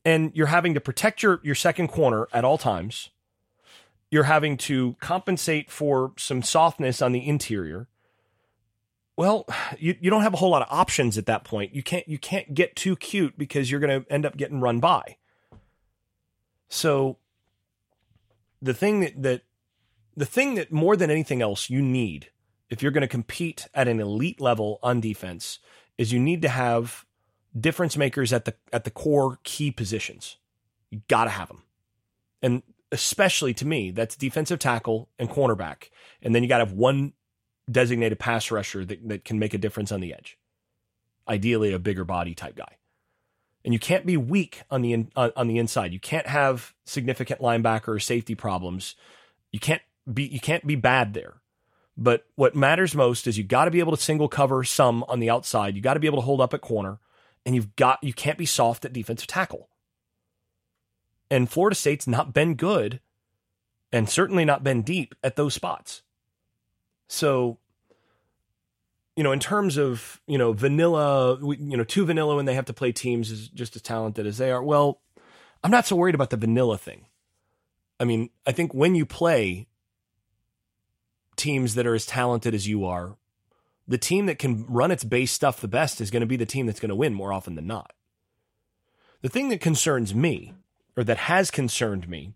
[0.04, 3.10] And you're having to protect your, your second corner at all times
[4.10, 7.88] you're having to compensate for some softness on the interior.
[9.16, 9.46] Well,
[9.78, 11.74] you, you don't have a whole lot of options at that point.
[11.74, 14.78] You can't you can't get too cute because you're going to end up getting run
[14.78, 15.16] by.
[16.68, 17.18] So
[18.60, 19.42] the thing that, that
[20.16, 22.30] the thing that more than anything else you need
[22.68, 25.60] if you're going to compete at an elite level on defense
[25.98, 27.04] is you need to have
[27.58, 30.36] difference makers at the at the core key positions.
[30.90, 31.62] You got to have them.
[32.42, 35.90] And especially to me, that's defensive tackle and cornerback.
[36.22, 37.12] And then you got to have one
[37.70, 40.38] designated pass rusher that, that can make a difference on the edge.
[41.28, 42.76] Ideally, a bigger body type guy.
[43.64, 45.92] And you can't be weak on the in, on, on the inside.
[45.92, 48.94] You can't have significant linebacker or safety problems.
[49.50, 51.40] You can't be you can't be bad there.
[51.96, 55.18] But what matters most is you got to be able to single cover some on
[55.18, 55.74] the outside.
[55.74, 57.00] You got to be able to hold up at corner,
[57.44, 59.68] and you've got you can't be soft at defensive tackle.
[61.30, 63.00] And Florida State's not been good
[63.92, 66.02] and certainly not been deep at those spots.
[67.08, 67.58] So,
[69.16, 72.66] you know, in terms of, you know, vanilla, you know, too vanilla when they have
[72.66, 74.62] to play teams is just as talented as they are.
[74.62, 75.00] Well,
[75.64, 77.06] I'm not so worried about the vanilla thing.
[77.98, 79.68] I mean, I think when you play
[81.36, 83.16] teams that are as talented as you are,
[83.88, 86.46] the team that can run its base stuff the best is going to be the
[86.46, 87.92] team that's going to win more often than not.
[89.22, 90.54] The thing that concerns me
[90.96, 92.32] or that has concerned me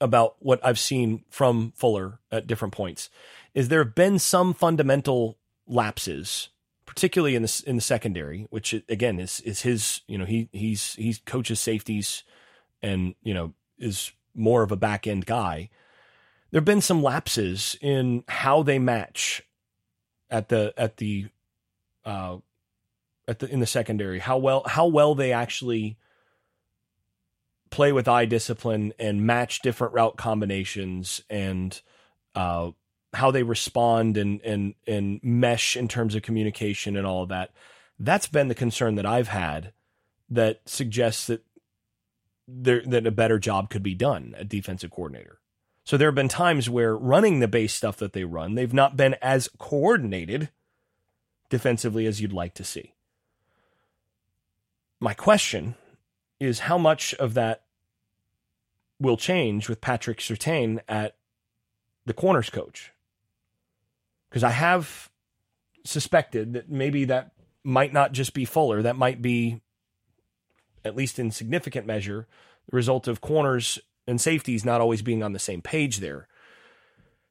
[0.00, 3.10] about what I've seen from Fuller at different points
[3.54, 6.48] is there have been some fundamental lapses,
[6.86, 10.94] particularly in the in the secondary, which again is is his you know he he's
[10.94, 12.24] he coaches safeties
[12.82, 15.70] and you know is more of a back end guy.
[16.50, 19.42] There have been some lapses in how they match
[20.30, 21.26] at the at the
[22.04, 22.38] uh,
[23.28, 24.18] at the in the secondary.
[24.18, 25.96] How well how well they actually
[27.74, 31.82] play with eye discipline and match different route combinations and
[32.36, 32.70] uh,
[33.12, 37.50] how they respond and and and mesh in terms of communication and all of that.
[37.98, 39.72] That's been the concern that I've had
[40.30, 41.44] that suggests that
[42.46, 45.40] there that a better job could be done a defensive coordinator.
[45.82, 48.96] So there have been times where running the base stuff that they run, they've not
[48.96, 50.48] been as coordinated
[51.50, 52.94] defensively as you'd like to see.
[55.00, 55.74] My question
[56.38, 57.63] is how much of that
[59.04, 61.16] will change with Patrick Surtain at
[62.06, 62.92] the corners coach.
[64.28, 65.10] Because I have
[65.84, 69.60] suspected that maybe that might not just be Fuller, that might be,
[70.84, 72.26] at least in significant measure,
[72.68, 76.26] the result of corners and safeties not always being on the same page there.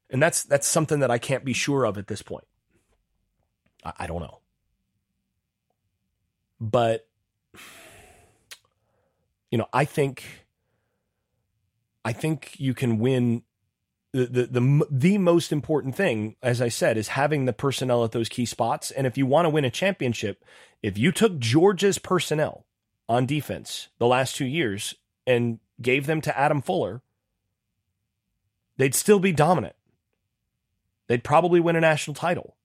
[0.10, 2.46] And that's that's something that I can't be sure of at this point.
[3.84, 4.40] I, I don't know.
[6.62, 7.08] But
[9.50, 10.43] you know, I think
[12.06, 13.44] I think you can win
[14.12, 18.12] the, the the the most important thing, as I said, is having the personnel at
[18.12, 18.92] those key spots.
[18.92, 20.44] And if you want to win a championship,
[20.82, 22.66] if you took Georgia's personnel
[23.10, 27.02] on defense the last two years and gave them to Adam Fuller,
[28.78, 29.76] they'd still be dominant.
[31.08, 32.56] They'd probably win a national title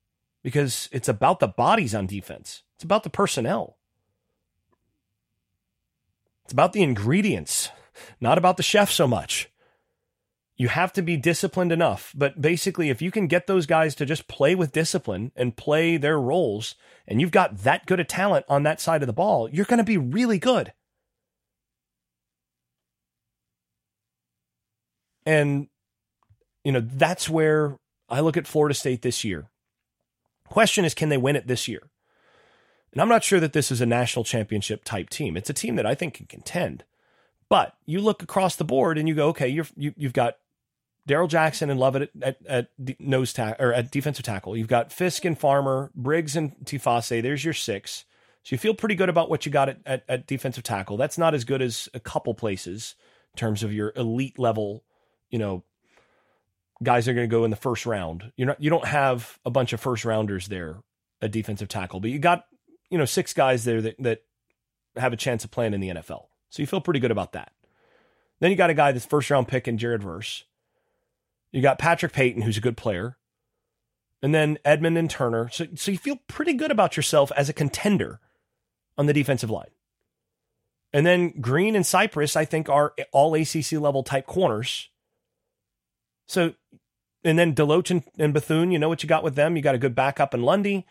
[0.42, 2.62] because it's about the bodies on defense.
[2.76, 3.76] It's about the personnel.
[6.44, 7.70] It's about the ingredients,
[8.20, 9.50] not about the chef so much.
[10.56, 12.12] You have to be disciplined enough.
[12.16, 15.96] But basically, if you can get those guys to just play with discipline and play
[15.96, 16.74] their roles,
[17.06, 19.78] and you've got that good a talent on that side of the ball, you're going
[19.78, 20.72] to be really good.
[25.24, 25.68] And,
[26.64, 29.50] you know, that's where I look at Florida State this year.
[30.48, 31.90] Question is, can they win it this year?
[32.92, 35.36] And I'm not sure that this is a national championship type team.
[35.36, 36.84] It's a team that I think can contend.
[37.48, 40.36] But you look across the board and you go, okay, you're, you, you have got
[41.06, 44.56] Darrell Jackson and Lovett at, at, at nose tackle or at defensive tackle.
[44.56, 47.22] You've got Fiske and Farmer, Briggs and Tifase.
[47.22, 48.04] There's your six.
[48.42, 50.96] So you feel pretty good about what you got at, at, at defensive tackle.
[50.96, 52.94] That's not as good as a couple places
[53.32, 54.84] in terms of your elite level,
[55.30, 55.64] you know,
[56.82, 58.32] guys are going to go in the first round.
[58.36, 60.76] You're not you don't have a bunch of first rounders there
[61.20, 62.44] at defensive tackle, but you got,
[62.90, 64.22] you know, six guys there that that
[64.96, 66.27] have a chance of playing in the NFL.
[66.50, 67.52] So you feel pretty good about that.
[68.40, 70.44] Then you got a guy that's first round pick in Jared Verse.
[71.52, 73.16] You got Patrick Payton, who's a good player.
[74.22, 75.48] And then Edmond and Turner.
[75.50, 78.20] So, so you feel pretty good about yourself as a contender
[78.96, 79.70] on the defensive line.
[80.92, 84.88] And then Green and Cypress, I think, are all ACC level type corners.
[86.26, 86.54] So,
[87.24, 89.56] and then Deloach and, and Bethune, you know what you got with them.
[89.56, 90.86] You got a good backup in Lundy.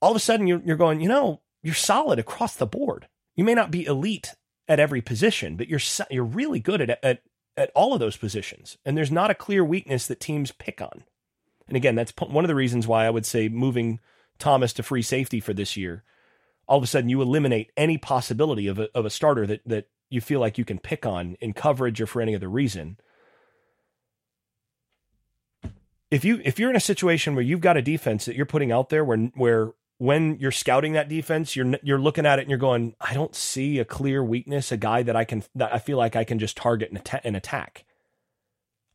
[0.00, 3.08] All of a sudden, you're, you're going, you know, you're solid across the board.
[3.34, 4.34] You may not be elite
[4.68, 7.22] at every position, but you're you're really good at, at
[7.56, 8.76] at all of those positions.
[8.84, 11.04] And there's not a clear weakness that teams pick on.
[11.68, 13.98] And again, that's one of the reasons why I would say moving
[14.38, 16.04] Thomas to free safety for this year,
[16.68, 19.88] all of a sudden you eliminate any possibility of a, of a starter that, that
[20.10, 22.98] you feel like you can pick on in coverage or for any other reason.
[26.10, 28.70] If you if you're in a situation where you've got a defense that you're putting
[28.70, 32.50] out there where where when you're scouting that defense, you're you're looking at it and
[32.50, 35.78] you're going, I don't see a clear weakness, a guy that I can that I
[35.78, 37.84] feel like I can just target and, and attack.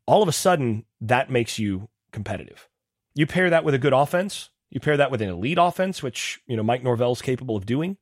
[0.06, 2.68] All of a sudden, that makes you competitive.
[3.16, 6.42] You pair that with a good offense, you pair that with an elite offense, which
[6.46, 7.98] you know Mike Norvell is capable of doing,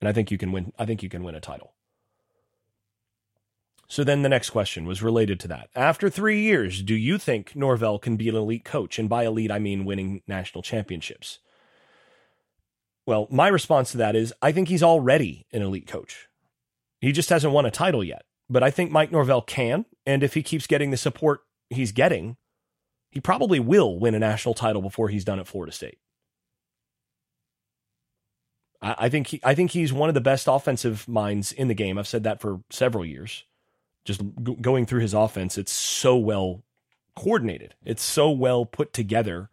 [0.00, 0.72] and I think you can win.
[0.78, 1.74] I think you can win a title.
[3.88, 5.68] So then the next question was related to that.
[5.76, 8.98] After three years, do you think Norvell can be an elite coach?
[8.98, 11.38] And by elite, I mean winning national championships.
[13.06, 16.28] Well, my response to that is I think he's already an elite coach.
[17.00, 18.24] He just hasn't won a title yet.
[18.48, 19.86] But I think Mike Norvell can.
[20.04, 21.40] And if he keeps getting the support
[21.70, 22.36] he's getting,
[23.10, 25.98] he probably will win a national title before he's done at Florida State.
[28.82, 31.98] I, think he, I think he's one of the best offensive minds in the game.
[31.98, 33.44] I've said that for several years.
[34.04, 34.20] Just
[34.60, 36.62] going through his offense, it's so well
[37.16, 37.74] coordinated.
[37.84, 39.50] It's so well put together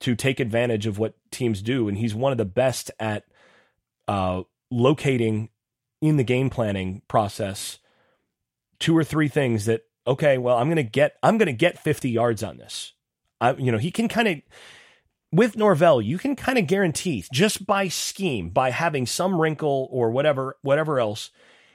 [0.00, 1.88] to take advantage of what teams do.
[1.88, 3.24] And he's one of the best at
[4.08, 5.50] uh, locating
[6.00, 7.78] in the game planning process
[8.78, 12.42] two or three things that okay, well, I'm gonna get I'm gonna get 50 yards
[12.42, 12.92] on this.
[13.40, 14.42] I, you know, he can kind of
[15.32, 20.10] with Norvell, you can kind of guarantee just by scheme, by having some wrinkle or
[20.10, 21.30] whatever, whatever else,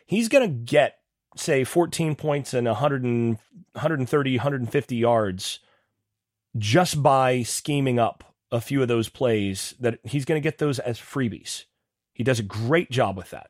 [0.06, 1.00] he's to get
[1.36, 3.38] say 14 points and 100 and,
[3.74, 5.60] 130, 150 yards
[6.58, 10.80] just by scheming up a few of those plays that he's going to get those
[10.80, 11.66] as freebies.
[12.14, 13.50] He does a great job with that.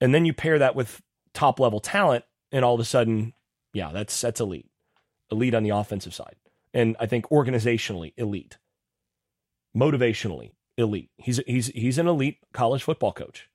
[0.00, 3.32] And then you pair that with top level talent and all of a sudden,
[3.72, 4.68] yeah, that's that's elite.
[5.30, 6.36] Elite on the offensive side.
[6.74, 8.58] And I think organizationally elite.
[9.76, 11.10] Motivationally elite.
[11.16, 13.48] He's he's he's an elite college football coach.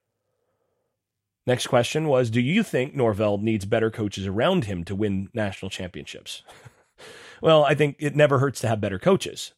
[1.46, 5.70] Next question was Do you think Norvell needs better coaches around him to win national
[5.70, 6.43] championships?
[7.42, 9.54] Well, I think it never hurts to have better coaches.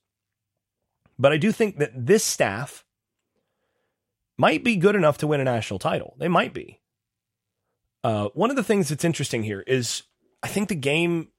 [1.19, 2.85] But I do think that this staff
[4.37, 6.15] might be good enough to win a national title.
[6.17, 6.79] They might be.
[8.03, 10.03] Uh, one of the things that's interesting here is
[10.41, 11.29] I think the game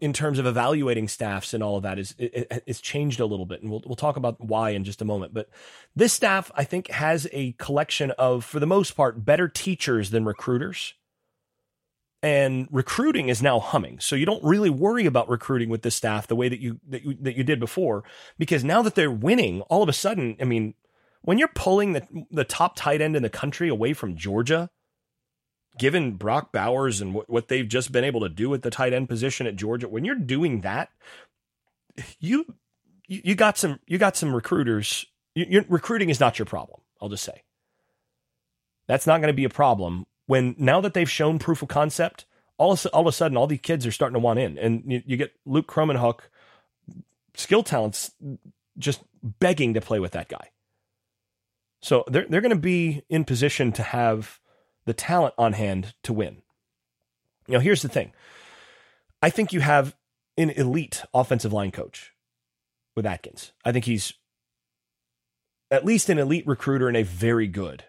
[0.00, 3.62] in terms of evaluating staffs and all of that is is changed a little bit,
[3.62, 5.34] and we'll we'll talk about why in just a moment.
[5.34, 5.48] But
[5.94, 10.24] this staff, I think, has a collection of, for the most part, better teachers than
[10.24, 10.94] recruiters
[12.24, 14.00] and recruiting is now humming.
[14.00, 17.04] So you don't really worry about recruiting with this staff the way that you, that
[17.04, 18.02] you that you did before
[18.38, 20.72] because now that they're winning, all of a sudden, I mean,
[21.20, 24.70] when you're pulling the the top tight end in the country away from Georgia,
[25.78, 28.94] given Brock Bowers and what, what they've just been able to do at the tight
[28.94, 30.88] end position at Georgia, when you're doing that,
[32.20, 32.54] you
[33.06, 35.04] you got some you got some recruiters.
[35.34, 36.80] Your recruiting is not your problem.
[37.02, 37.42] I'll just say
[38.86, 42.26] that's not going to be a problem when now that they've shown proof of concept.
[42.56, 44.84] All of, all of a sudden, all these kids are starting to want in, and
[44.86, 46.20] you, you get Luke Kromenhoek,
[47.34, 48.12] skill talents,
[48.78, 50.50] just begging to play with that guy.
[51.82, 54.38] So they're they're going to be in position to have
[54.84, 56.42] the talent on hand to win.
[57.48, 58.12] Now, here's the thing
[59.20, 59.96] I think you have
[60.36, 62.12] an elite offensive line coach
[62.94, 63.52] with Atkins.
[63.64, 64.12] I think he's
[65.70, 67.84] at least an elite recruiter and a very good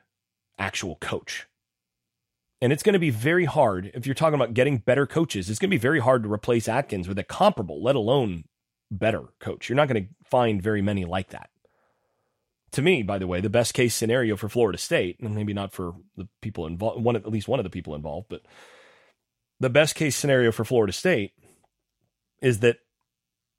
[0.57, 1.47] actual coach.
[2.61, 5.49] And it's going to be very hard if you're talking about getting better coaches.
[5.49, 8.45] It's going to be very hard to replace Atkins with a comparable, let alone
[8.89, 9.69] better coach.
[9.69, 11.49] You're not going to find very many like that
[12.75, 15.71] to me, by the way, the best case scenario for Florida State, and maybe not
[15.71, 18.41] for the people involved, one at least one of the people involved, but
[19.61, 21.31] the best case scenario for Florida State
[22.41, 22.79] is that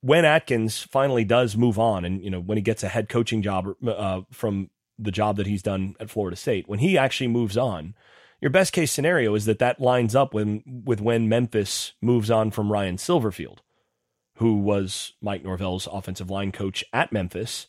[0.02, 3.40] when Atkins finally does move on, and you know when he gets a head coaching
[3.40, 4.68] job uh, from
[4.98, 7.94] the job that he's done at Florida State, when he actually moves on,
[8.40, 12.50] your best case scenario is that that lines up with with when Memphis moves on
[12.50, 13.58] from Ryan Silverfield,
[14.36, 17.66] who was Mike Norvell's offensive line coach at Memphis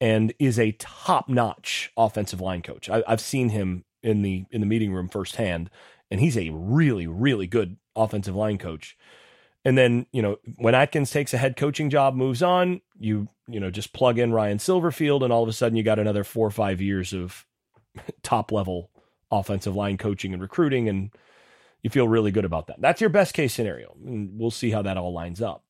[0.00, 2.90] and is a top notch offensive line coach.
[2.90, 5.70] I, have seen him in the in the meeting room firsthand,
[6.10, 8.96] and he's a really really good offensive line coach.
[9.64, 13.60] And then you know when Atkins takes a head coaching job, moves on, you you
[13.60, 16.46] know just plug in Ryan Silverfield, and all of a sudden you got another four
[16.46, 17.46] or five years of
[18.22, 18.90] top level
[19.32, 21.10] offensive line coaching and recruiting, and
[21.82, 22.80] you feel really good about that.
[22.80, 25.64] That's your best case scenario, and we'll see how that all lines up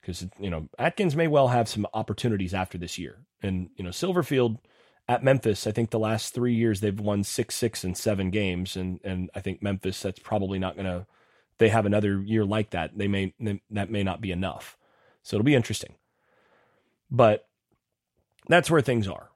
[0.00, 3.18] because you know Atkins may well have some opportunities after this year.
[3.42, 4.58] And you know Silverfield
[5.06, 8.76] at Memphis, I think the last three years they've won six, six, and seven games,
[8.76, 11.06] and and I think Memphis that's probably not going to.
[11.58, 12.96] They have another year like that.
[12.96, 13.34] They may
[13.70, 14.76] that may not be enough.
[15.22, 15.94] So it'll be interesting.
[17.10, 17.46] But
[18.48, 19.30] that's where things are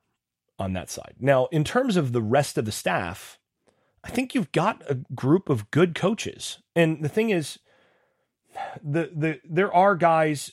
[0.58, 1.16] on that side.
[1.18, 3.38] Now, in terms of the rest of the staff,
[4.04, 6.58] I think you've got a group of good coaches.
[6.74, 7.58] And the thing is,
[8.82, 10.52] the the there are guys.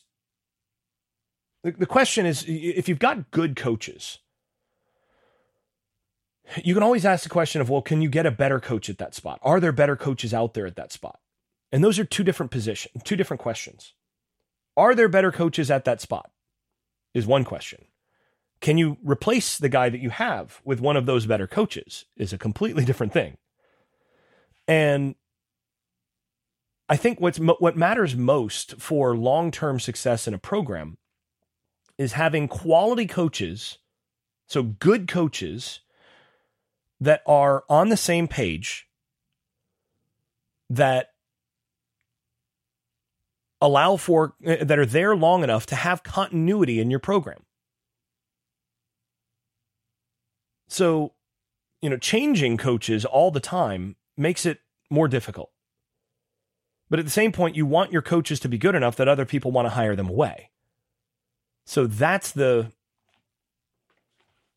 [1.64, 4.20] The, the question is, if you've got good coaches,
[6.64, 8.97] you can always ask the question of, well, can you get a better coach at
[9.00, 9.39] that spot?
[9.43, 11.20] Are there better coaches out there at that spot?
[11.72, 13.93] And those are two different positions, two different questions.
[14.78, 16.32] Are there better coaches at that spot?
[17.14, 17.86] Is one question.
[18.62, 22.05] Can you replace the guy that you have with one of those better coaches?
[22.18, 23.38] Is a completely different thing.
[24.68, 25.16] And
[26.88, 30.97] I think what's what matters most for long-term success in a program
[31.97, 33.78] is having quality coaches,
[34.47, 35.82] so good coaches
[36.99, 38.88] that are on the same page
[40.70, 41.10] that
[43.62, 47.43] allow for eh, that are there long enough to have continuity in your program.
[50.70, 51.13] So,
[51.82, 54.59] you know, changing coaches all the time makes it
[54.89, 55.51] more difficult.
[56.89, 59.26] But at the same point, you want your coaches to be good enough that other
[59.26, 60.51] people want to hire them away.
[61.65, 62.72] So that's the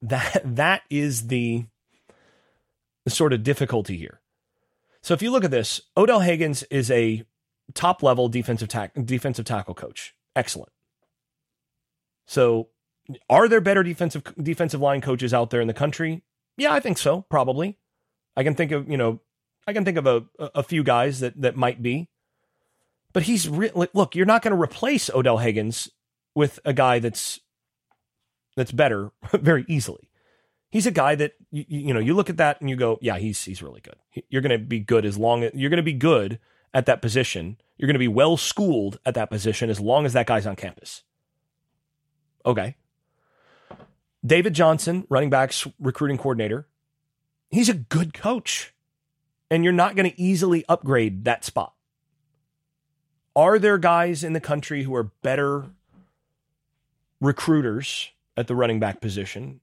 [0.03, 1.67] that that is the,
[3.05, 4.21] the sort of difficulty here.
[5.03, 7.25] So if you look at this, Odell Haggins is a
[7.75, 10.15] top level defensive tack, defensive tackle coach.
[10.35, 10.73] Excellent.
[12.27, 12.69] So
[13.29, 16.23] are there better defensive defensive line coaches out there in the country?
[16.57, 17.79] Yeah, I think so, probably.
[18.37, 19.21] I can think of, you know,
[19.67, 22.09] I can think of a, a few guys that that might be.
[23.13, 25.89] But he's re- look, you're not going to replace Odell Haggins
[26.35, 27.41] with a guy that's
[28.57, 30.09] that's better very easily.
[30.71, 33.19] He's a guy that you, you know you look at that and you go, yeah,
[33.19, 33.97] he's he's really good.
[34.29, 36.39] You're going to be good as long as you're going to be good
[36.73, 37.59] at that position.
[37.77, 40.57] You're going to be well schooled at that position as long as that guy's on
[40.57, 41.03] campus.
[42.45, 42.77] Okay.
[44.25, 46.67] David Johnson, running backs recruiting coordinator,
[47.51, 48.75] he's a good coach.
[49.51, 51.75] And you're not going to easily upgrade that spot.
[53.37, 55.67] Are there guys in the country who are better
[57.21, 59.61] recruiters at the running back position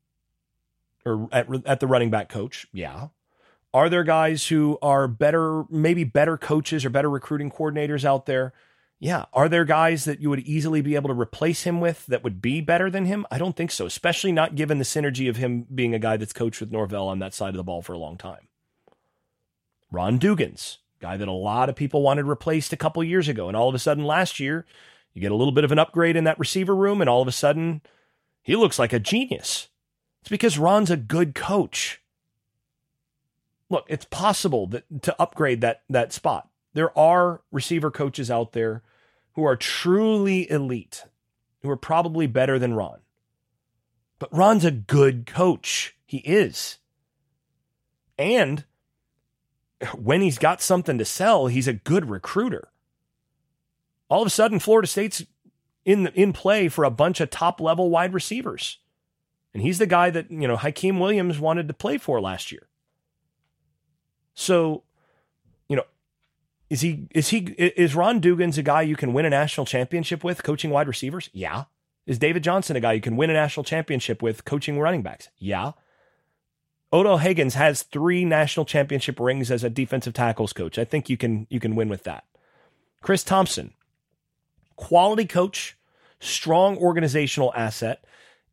[1.05, 2.67] or at, at the running back coach?
[2.71, 3.07] Yeah.
[3.73, 8.53] Are there guys who are better, maybe better coaches or better recruiting coordinators out there?
[8.99, 9.25] Yeah.
[9.31, 12.41] Are there guys that you would easily be able to replace him with that would
[12.41, 13.25] be better than him?
[13.31, 16.33] I don't think so, especially not given the synergy of him being a guy that's
[16.33, 18.47] coached with Norvell on that side of the ball for a long time.
[19.89, 23.47] Ron Dugans, guy that a lot of people wanted replaced a couple years ago.
[23.47, 24.65] And all of a sudden last year,
[25.13, 27.27] you get a little bit of an upgrade in that receiver room, and all of
[27.27, 27.81] a sudden,
[28.43, 29.69] he looks like a genius.
[30.21, 32.01] It's because Ron's a good coach.
[33.69, 36.49] look, it's possible that to upgrade that that spot.
[36.73, 38.83] There are receiver coaches out there
[39.33, 41.05] who are truly elite,
[41.61, 42.99] who are probably better than Ron.
[44.19, 45.95] But Ron's a good coach.
[46.05, 46.77] He is.
[48.17, 48.65] And
[49.97, 52.69] when he's got something to sell, he's a good recruiter.
[54.09, 55.25] All of a sudden, Florida State's
[55.85, 58.79] in in play for a bunch of top level wide receivers.
[59.53, 62.67] And he's the guy that, you know, Hykeem Williams wanted to play for last year.
[64.33, 64.83] So,
[66.69, 70.23] is he is he is Ron Dugans a guy you can win a national championship
[70.23, 71.29] with coaching wide receivers?
[71.33, 71.65] Yeah.
[72.05, 75.29] Is David Johnson a guy you can win a national championship with coaching running backs?
[75.37, 75.71] Yeah.
[76.91, 80.79] Odell Haggins has three national championship rings as a defensive tackles coach.
[80.79, 82.25] I think you can you can win with that.
[83.01, 83.73] Chris Thompson,
[84.75, 85.77] quality coach,
[86.19, 88.03] strong organizational asset.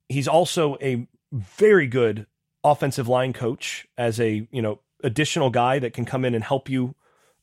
[0.08, 2.26] He's also a very good
[2.62, 6.68] offensive line coach as a, you know, additional guy that can come in and help
[6.68, 6.94] you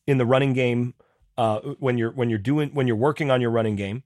[0.06, 0.93] in the running game
[1.38, 4.04] uh, when you're when you're doing when you're working on your running game.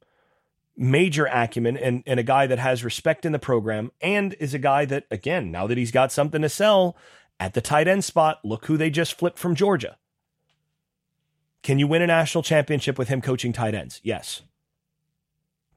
[0.79, 4.59] Major acumen and, and a guy that has respect in the program and is a
[4.59, 6.95] guy that, again, now that he's got something to sell
[7.39, 9.97] at the tight end spot, look who they just flipped from Georgia.
[11.63, 13.99] Can you win a national championship with him coaching tight ends?
[14.03, 14.43] Yes.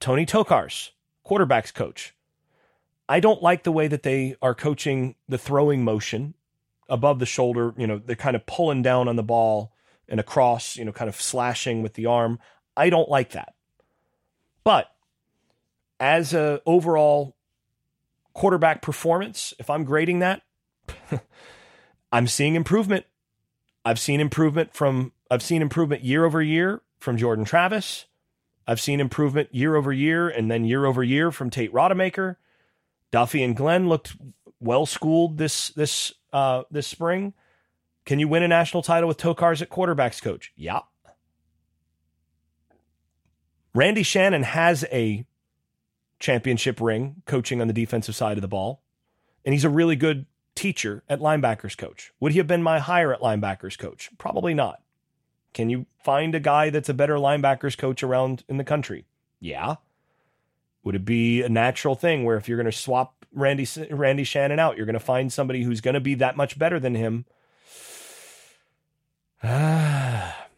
[0.00, 0.90] Tony Tokarz,
[1.26, 2.14] quarterbacks coach.
[3.08, 6.34] I don't like the way that they are coaching the throwing motion
[6.90, 7.72] above the shoulder.
[7.78, 9.72] You know, they're kind of pulling down on the ball
[10.10, 12.38] and across, you know, kind of slashing with the arm.
[12.76, 13.54] I don't like that.
[14.64, 14.90] But
[15.98, 17.36] as a overall
[18.34, 20.42] quarterback performance, if I'm grading that,
[22.12, 23.06] I'm seeing improvement.
[23.84, 28.06] I've seen improvement from I've seen improvement year over year from Jordan Travis.
[28.66, 32.36] I've seen improvement year over year and then year over year from Tate Rodemaker.
[33.10, 34.16] Duffy and Glenn looked
[34.60, 37.32] well schooled this this uh, this spring.
[38.04, 40.52] Can you win a national title with Tokarz at quarterbacks coach?
[40.56, 40.80] Yeah.
[43.74, 45.24] Randy Shannon has a
[46.18, 48.82] championship ring coaching on the defensive side of the ball,
[49.44, 52.12] and he's a really good teacher at linebackers coach.
[52.20, 54.10] Would he have been my hire at linebackers coach?
[54.18, 54.82] Probably not.
[55.52, 59.06] Can you find a guy that's a better linebackers coach around in the country?
[59.40, 59.76] Yeah.
[60.84, 64.58] Would it be a natural thing where if you're going to swap Randy Randy Shannon
[64.58, 67.24] out, you're going to find somebody who's going to be that much better than him?
[69.42, 70.48] Ah.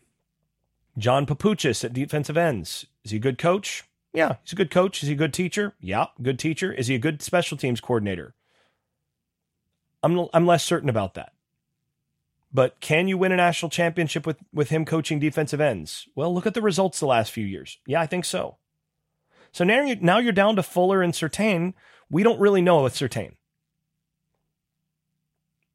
[0.98, 2.86] John Papuchis at defensive ends.
[3.04, 3.84] Is he a good coach?
[4.12, 5.02] Yeah, he's a good coach.
[5.02, 5.74] Is he a good teacher?
[5.80, 6.72] Yeah, good teacher.
[6.72, 8.34] Is he a good special teams coordinator?
[10.02, 11.32] I'm I'm less certain about that.
[12.52, 16.06] But can you win a national championship with, with him coaching defensive ends?
[16.14, 17.78] Well, look at the results the last few years.
[17.86, 18.58] Yeah, I think so.
[19.52, 21.72] So now, you, now you're down to Fuller and Surtain.
[22.10, 23.36] We don't really know with Surtain.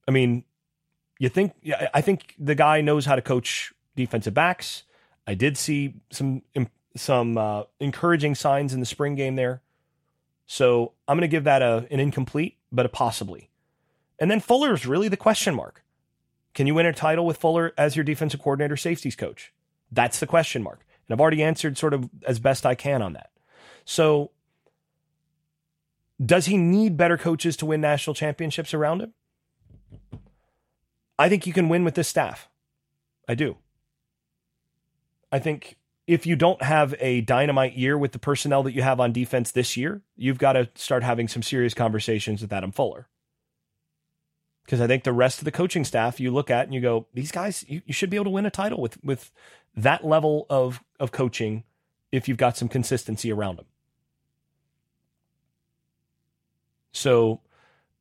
[0.08, 0.43] I mean,
[1.20, 1.53] you think,
[1.93, 4.84] I think the guy knows how to coach defensive backs.
[5.26, 6.41] I did see some
[6.95, 9.61] some uh, encouraging signs in the spring game there.
[10.45, 13.49] So I'm going to give that a, an incomplete, but a possibly.
[14.20, 15.84] And then Fuller is really the question mark.
[16.53, 19.53] Can you win a title with Fuller as your defensive coordinator, safeties coach?
[19.91, 20.86] That's the question mark.
[21.07, 23.30] And I've already answered sort of as best I can on that.
[23.86, 24.32] So,
[26.24, 29.13] does he need better coaches to win national championships around him?
[31.20, 32.49] I think you can win with this staff.
[33.28, 33.57] I do.
[35.32, 38.99] I think if you don't have a dynamite year with the personnel that you have
[38.99, 43.07] on defense this year, you've got to start having some serious conversations with Adam Fuller.
[44.63, 47.07] Because I think the rest of the coaching staff you look at and you go,
[47.13, 49.32] these guys, you, you should be able to win a title with with
[49.76, 51.63] that level of of coaching
[52.11, 53.65] if you've got some consistency around them.
[56.91, 57.41] So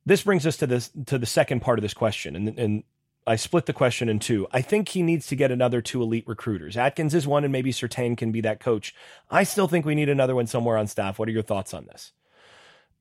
[0.05, 2.83] this brings us to this to the second part of this question, and and
[3.27, 4.47] I split the question in two.
[4.51, 6.77] I think he needs to get another two elite recruiters.
[6.77, 8.95] Atkins is one, and maybe Surtain can be that coach.
[9.29, 11.19] I still think we need another one somewhere on staff.
[11.19, 12.13] What are your thoughts on this?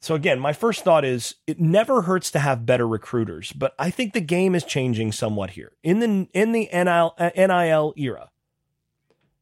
[0.00, 3.90] So again, my first thought is it never hurts to have better recruiters, but I
[3.90, 5.72] think the game is changing somewhat here.
[5.82, 8.30] In the in the NIL, uh, NIL era,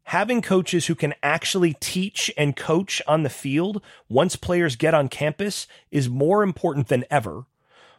[0.04, 5.08] having coaches who can actually teach and coach on the field once players get on
[5.08, 7.46] campus is more important than ever.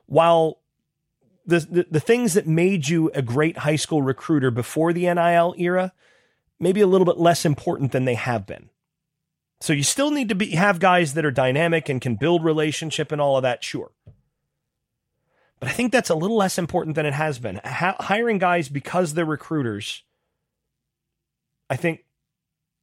[0.05, 0.59] While
[1.45, 5.93] the, the, things that made you a great high school recruiter before the NIL era,
[6.59, 8.69] maybe a little bit less important than they have been.
[9.61, 13.11] So you still need to be have guys that are dynamic and can build relationship
[13.11, 13.91] and all of that, sure.
[15.59, 17.57] But I think that's a little less important than it has been.
[17.57, 20.03] H- hiring guys because they're recruiters,
[21.69, 22.03] I think,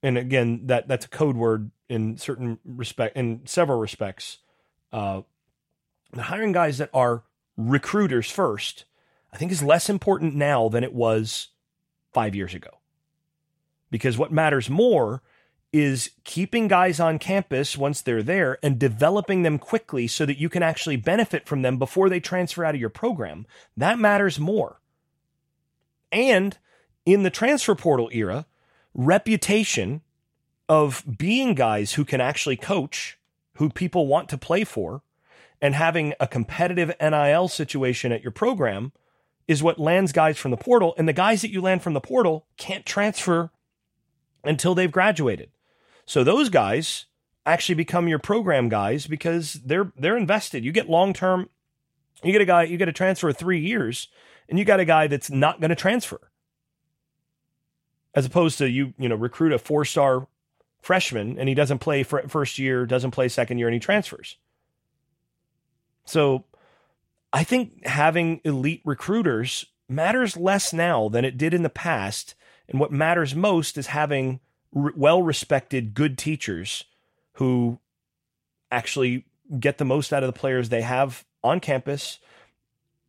[0.03, 4.39] and again that that's a code word in certain respect in several respects.
[4.93, 5.23] Uh,
[6.19, 7.23] hiring guys that are
[7.57, 8.85] recruiters first,
[9.33, 11.49] I think is less important now than it was
[12.13, 12.71] five years ago.
[13.91, 15.23] Because what matters more
[15.73, 20.51] is keeping guys on campus once they're there and developing them quickly so that you
[20.51, 23.47] can actually benefit from them before they transfer out of your program.
[23.77, 24.81] That matters more.
[26.11, 26.59] And
[27.07, 28.47] in the transfer portal era,
[28.95, 30.03] reputation
[30.69, 33.19] of being guys who can actually coach,
[33.57, 35.03] who people want to play for,
[35.63, 38.93] and having a competitive NIL situation at your program
[39.47, 40.93] is what lands guys from the portal.
[40.99, 43.51] And the guys that you land from the portal can't transfer
[44.43, 45.51] until they've graduated.
[46.05, 47.07] So those guys
[47.47, 50.65] actually become your program guys because they're they're invested.
[50.65, 51.49] You get long term.
[52.25, 52.65] You get a guy.
[52.65, 54.09] You get a transfer of three years,
[54.49, 56.21] and you got a guy that's not going to transfer.
[58.15, 60.27] As opposed to you, you know, recruit a four star
[60.81, 64.37] freshman and he doesn't play for first year, doesn't play second year, and he transfers.
[66.05, 66.45] So
[67.33, 72.35] I think having elite recruiters matters less now than it did in the past.
[72.69, 74.41] And what matters most is having
[74.73, 76.85] well respected, good teachers
[77.35, 77.79] who
[78.71, 79.27] actually
[79.59, 82.19] get the most out of the players they have on campus,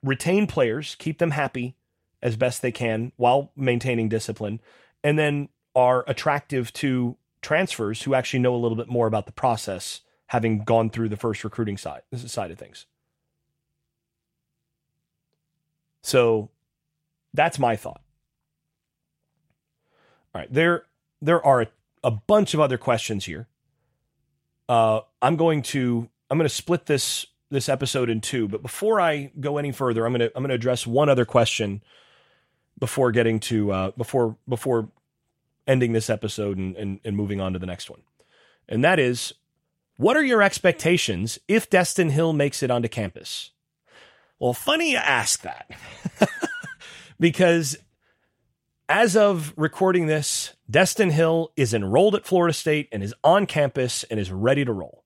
[0.04, 1.76] retain players, keep them happy
[2.22, 4.60] as best they can while maintaining discipline,
[5.04, 9.32] and then are attractive to transfers who actually know a little bit more about the
[9.32, 10.02] process,
[10.34, 12.88] having gone through the first recruiting side side of things.
[16.02, 16.50] So
[17.36, 18.02] that's my thought.
[20.34, 20.86] All right, there
[21.22, 21.68] there are a,
[22.04, 23.48] a bunch of other questions here.
[24.68, 29.00] Uh, I'm going to I'm going to split this this episode in two, but before
[29.00, 31.84] I go any further, I'm going to I'm going to address one other question
[32.80, 34.90] before getting to uh, before before
[35.68, 38.02] ending this episode and, and, and moving on to the next one,
[38.68, 39.34] and that is,
[40.04, 43.52] what are your expectations if Destyn Hill makes it onto campus?
[44.38, 45.72] Well, funny you ask that,
[47.22, 47.78] because
[48.90, 54.04] as of recording this, Destyn Hill is enrolled at Florida State and is on campus
[54.04, 55.06] and is ready to roll.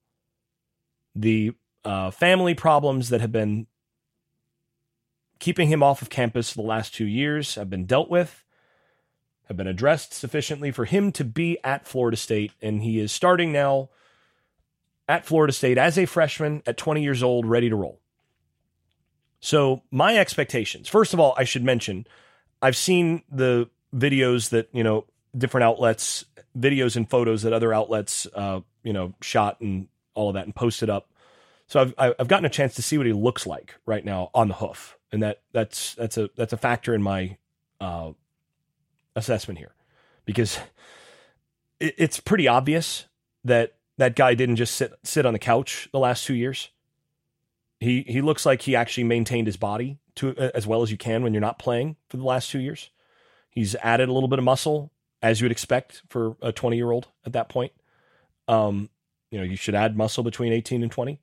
[1.14, 1.52] The
[1.86, 3.68] uh, family problems that have been
[5.38, 8.44] keeping him off of campus the last two years have been dealt with,
[9.48, 13.52] have been addressed sufficiently for him to be at Florida State, and he is starting
[13.52, 13.90] now
[15.08, 18.02] at Florida State as a freshman at 20 years old, ready to roll.
[19.40, 22.08] So, my expectations first of all, I should mention
[22.62, 25.06] I've seen the videos that you know
[25.38, 26.26] different outlets,
[26.58, 30.56] videos and photos that other outlets, uh, you know, shot and all of that and
[30.56, 31.10] posted up.
[31.68, 34.48] So I've I've gotten a chance to see what he looks like right now on
[34.48, 37.38] the hoof, and that that's that's a that's a factor in my
[37.82, 38.12] uh,
[39.16, 39.76] assessment here,
[40.26, 40.58] because
[41.80, 43.06] it, it's pretty obvious
[43.44, 46.70] that that guy didn't just sit sit on the couch the last two years.
[47.80, 51.24] He he looks like he actually maintained his body to as well as you can
[51.24, 52.90] when you're not playing for the last two years.
[53.50, 54.92] He's added a little bit of muscle,
[55.22, 57.72] as you would expect for a 20 year old at that point.
[58.48, 58.90] Um,
[59.32, 61.20] you know, you should add muscle between 18 and 20.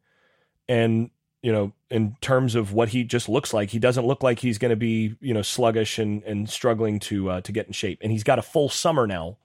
[0.69, 1.11] And,
[1.43, 4.59] you know, in terms of what he just looks like, he doesn't look like he's
[4.59, 8.01] going to be, you know, sluggish and, and struggling to, uh, to get in shape.
[8.03, 9.39] And he's got a full summer now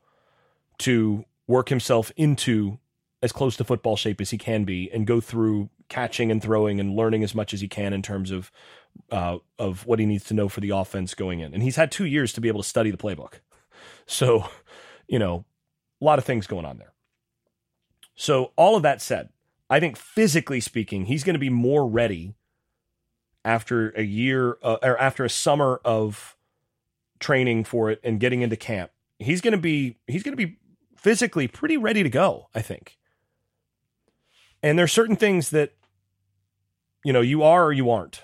[0.79, 2.79] to work himself into
[3.21, 6.79] as close to football shape as he can be and go through catching and throwing
[6.79, 8.51] and learning as much as he can in terms of
[9.11, 11.53] uh, of what he needs to know for the offense going in.
[11.53, 13.35] And he's had two years to be able to study the playbook.
[14.05, 14.49] So,
[15.07, 15.45] you know,
[16.01, 16.93] a lot of things going on there.
[18.15, 19.29] So, all of that said,
[19.69, 22.35] I think physically speaking, he's going to be more ready
[23.45, 26.35] after a year uh, or after a summer of
[27.19, 28.91] training for it and getting into camp.
[29.19, 30.57] He's going to be he's going to be
[30.95, 32.98] physically pretty ready to go, I think.
[34.61, 35.73] And there's certain things that
[37.03, 38.21] you know, you are or you aren't.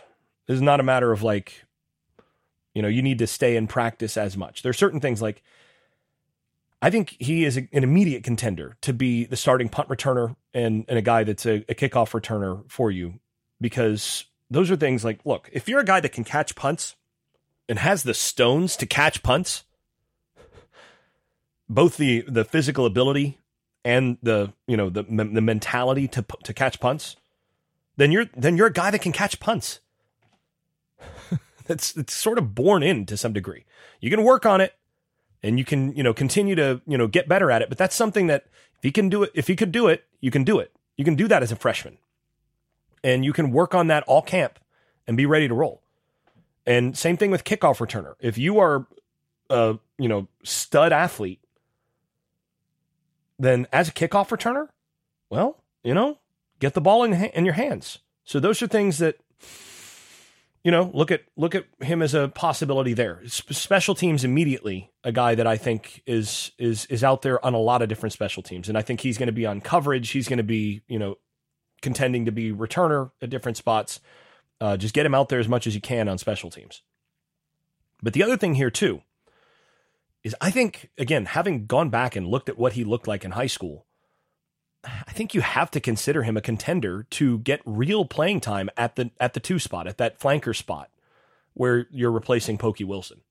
[0.48, 1.66] This is not a matter of like,
[2.74, 4.62] you know, you need to stay and practice as much.
[4.62, 5.42] There are certain things like,
[6.82, 11.00] I think he is an immediate contender to be the starting punt returner and, and
[11.00, 13.20] a guy that's a, a kickoff returner for you
[13.60, 16.96] because those are things like, look, if you're a guy that can catch punts
[17.68, 19.64] and has the stones to catch punts,
[21.68, 23.40] both the the physical ability
[23.86, 27.16] and the you know the the mentality to to catch punts,
[27.96, 29.80] then you're then you're a guy that can catch punts.
[31.66, 33.64] That's it's sort of born in to some degree.
[34.02, 34.74] You can work on it
[35.42, 37.96] and you can, you know, continue to, you know, get better at it, but that's
[37.96, 38.46] something that
[38.78, 40.72] if he can do it, if he could do it, you can do it.
[40.98, 41.98] You can do that as a freshman.
[43.04, 44.60] And you can work on that all camp
[45.08, 45.82] and be ready to roll.
[46.66, 48.16] And same thing with kickoff returner.
[48.20, 48.88] If you are
[49.50, 51.40] a, you know, stud athlete,
[53.38, 54.70] then as a kickoff returner,
[55.30, 56.20] well, you know,
[56.60, 58.00] get the ball in, in your hands.
[58.24, 59.18] So those are things that
[60.66, 63.22] you know, look at look at him as a possibility there.
[63.28, 67.60] special teams immediately, a guy that I think is is is out there on a
[67.60, 70.10] lot of different special teams, and I think he's going to be on coverage.
[70.10, 71.20] He's going to be you know
[71.84, 74.00] contending to be returner at different spots.
[74.60, 76.82] Uh, just get him out there as much as you can on special teams.
[78.02, 79.04] But the other thing here too
[80.26, 83.32] is I think again having gone back and looked at what he looked like in
[83.32, 83.86] high school,
[84.84, 88.96] I think you have to consider him a contender to get real playing time at
[88.96, 90.90] the at the two spot, at that flanker spot
[91.54, 93.22] where you're replacing Pokey Wilson.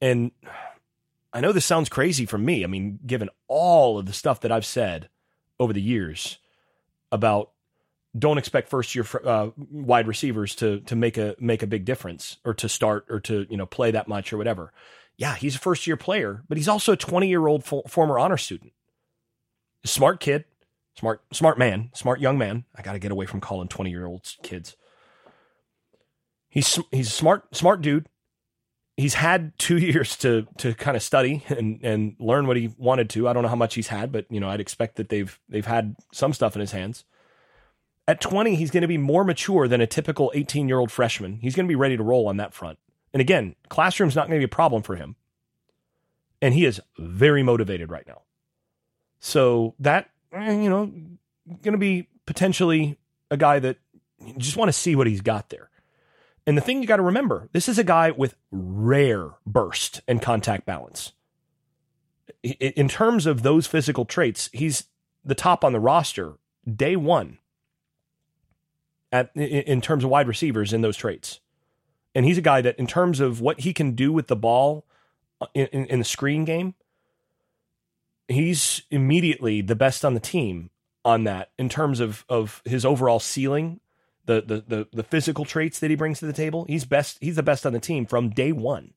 [0.00, 0.30] And
[1.34, 2.64] I know this sounds crazy from me.
[2.64, 5.10] I mean, given all of the stuff that I've said
[5.60, 6.38] over the years
[7.12, 7.50] about
[8.16, 12.38] don't expect first year uh, wide receivers to to make a make a big difference
[12.44, 14.72] or to start or to you know play that much or whatever.
[15.16, 18.18] Yeah, he's a first year player, but he's also a 20 year old fo- former
[18.18, 18.72] honor student
[19.84, 20.44] smart kid,
[20.96, 22.64] smart smart man, smart young man.
[22.76, 24.76] I got to get away from calling 20 year olds kids.
[26.48, 28.06] He's he's a smart smart dude.
[28.96, 33.10] He's had two years to to kind of study and and learn what he wanted
[33.10, 33.28] to.
[33.28, 35.66] I don't know how much he's had, but you know I'd expect that they've they've
[35.66, 37.04] had some stuff in his hands.
[38.08, 41.38] At 20, he's going to be more mature than a typical 18 year old freshman.
[41.42, 42.78] He's going to be ready to roll on that front.
[43.12, 45.14] And again, classroom's not going to be a problem for him.
[46.40, 48.22] And he is very motivated right now.
[49.20, 50.90] So that, eh, you know,
[51.62, 52.96] going to be potentially
[53.30, 53.76] a guy that
[54.38, 55.68] just want to see what he's got there.
[56.46, 60.22] And the thing you got to remember this is a guy with rare burst and
[60.22, 61.12] contact balance.
[62.42, 64.84] In terms of those physical traits, he's
[65.24, 66.34] the top on the roster
[66.66, 67.38] day one
[69.12, 71.40] at in terms of wide receivers in those traits.
[72.14, 74.86] And he's a guy that, in terms of what he can do with the ball
[75.40, 76.74] uh, in, in, in the screen game,
[78.26, 80.70] he's immediately the best on the team
[81.04, 83.80] on that in terms of of his overall ceiling,
[84.26, 86.64] the the the, the physical traits that he brings to the table.
[86.68, 87.18] He's best.
[87.20, 88.94] He's the best on the team from day one.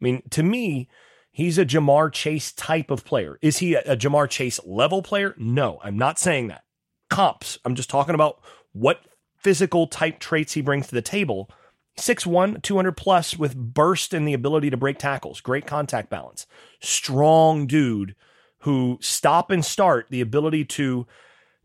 [0.00, 0.88] I mean, to me,
[1.30, 3.38] he's a Ja'Marr Chase type of player.
[3.42, 5.34] Is he a, a Ja'Marr Chase level player?
[5.38, 6.64] No, I'm not saying that.
[7.10, 7.58] Comps.
[7.64, 8.40] I'm just talking about
[8.78, 9.02] what
[9.36, 11.50] physical type traits he brings to the table.
[11.98, 16.46] 6'1, 200 plus with burst and the ability to break tackles, great contact balance,
[16.80, 18.14] strong dude
[18.60, 21.06] who stop and start, the ability to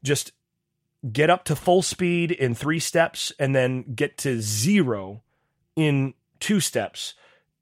[0.03, 0.32] just
[1.11, 5.22] get up to full speed in three steps and then get to zero
[5.76, 7.14] in two steps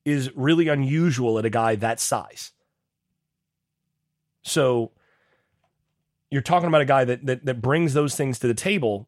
[0.06, 2.52] is really unusual at a guy that size.
[4.44, 4.92] So
[6.30, 9.08] you're talking about a guy that that, that brings those things to the table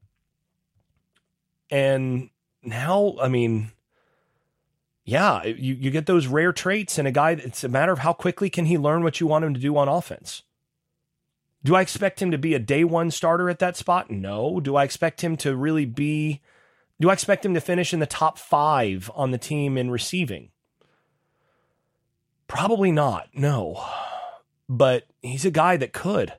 [1.73, 2.29] and
[2.61, 3.71] now, I mean,
[5.05, 7.31] yeah, you, you get those rare traits in a guy.
[7.31, 9.75] It's a matter of how quickly can he learn what you want him to do
[9.75, 10.43] on offense.
[11.63, 14.11] Do I expect him to be a day one starter at that spot?
[14.11, 14.59] No.
[14.59, 16.41] Do I expect him to really be?
[17.01, 20.49] Do I expect him to finish in the top five on the team in receiving?
[22.47, 23.29] Probably not.
[23.33, 23.83] No.
[24.69, 26.33] But he's a guy that could.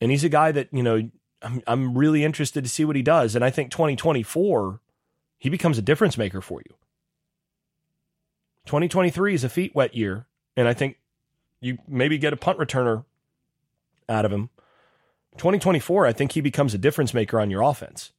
[0.00, 1.08] And he's a guy that, you know,
[1.42, 4.80] I'm I'm really interested to see what he does, and I think 2024
[5.38, 6.76] he becomes a difference maker for you.
[8.66, 10.26] 2023 is a feet wet year,
[10.56, 10.98] and I think
[11.60, 13.04] you maybe get a punt returner
[14.08, 14.50] out of him.
[15.38, 18.12] 2024, I think he becomes a difference maker on your offense.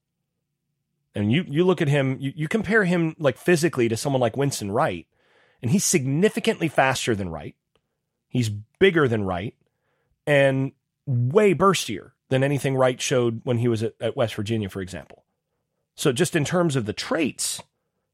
[1.16, 4.36] And you you look at him, you, you compare him like physically to someone like
[4.36, 5.06] Winston Wright,
[5.62, 7.56] and he's significantly faster than Wright.
[8.28, 9.56] He's bigger than Wright
[10.26, 10.72] and
[11.06, 15.24] way burstier than anything Wright showed when he was at, at West Virginia, for example.
[15.96, 17.62] So just in terms of the traits,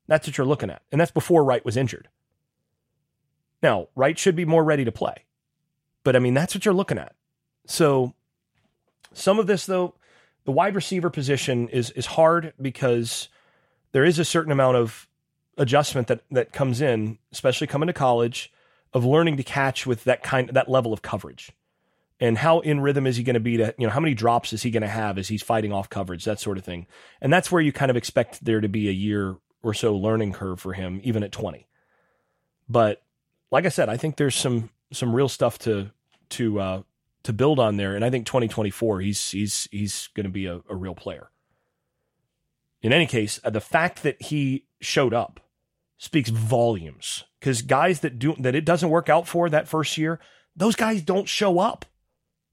[0.08, 0.82] that's what you're looking at.
[0.92, 2.10] And that's before Wright was injured.
[3.64, 5.24] Now, Wright should be more ready to play.
[6.04, 7.16] But I mean, that's what you're looking at.
[7.66, 8.14] So
[9.14, 9.96] some of this though,
[10.44, 13.30] the wide receiver position is is hard because
[13.94, 15.08] there is a certain amount of
[15.58, 18.52] adjustment that that comes in, especially coming to college,
[18.94, 21.52] of learning to catch with that kind that level of coverage
[22.20, 24.54] and how in rhythm is he going to be to you know how many drops
[24.54, 26.88] is he going to have as he's fighting off coverage that sort of thing.
[27.22, 30.34] And that's where you kind of expect there to be a year or so learning
[30.34, 31.68] curve for him even at 20
[32.68, 33.02] but
[33.52, 35.92] like i said i think there's some some real stuff to
[36.30, 36.82] to uh
[37.24, 40.62] to build on there and i think 2024 he's he's he's going to be a,
[40.70, 41.30] a real player.
[42.82, 45.40] In any case uh, the fact that he showed up
[45.98, 50.20] speaks volumes because guys that do that it doesn't work out for that first year
[50.56, 51.86] those guys don't show up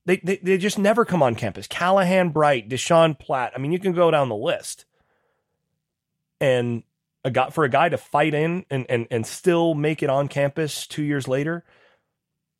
[0.06, 1.66] they, they, they just never come on campus.
[1.66, 3.52] Callahan Bright, Deshaun Platt.
[3.54, 4.84] I mean, you can go down the list.
[6.40, 6.84] And
[7.24, 10.28] a guy, for a guy to fight in and, and, and still make it on
[10.28, 11.64] campus two years later,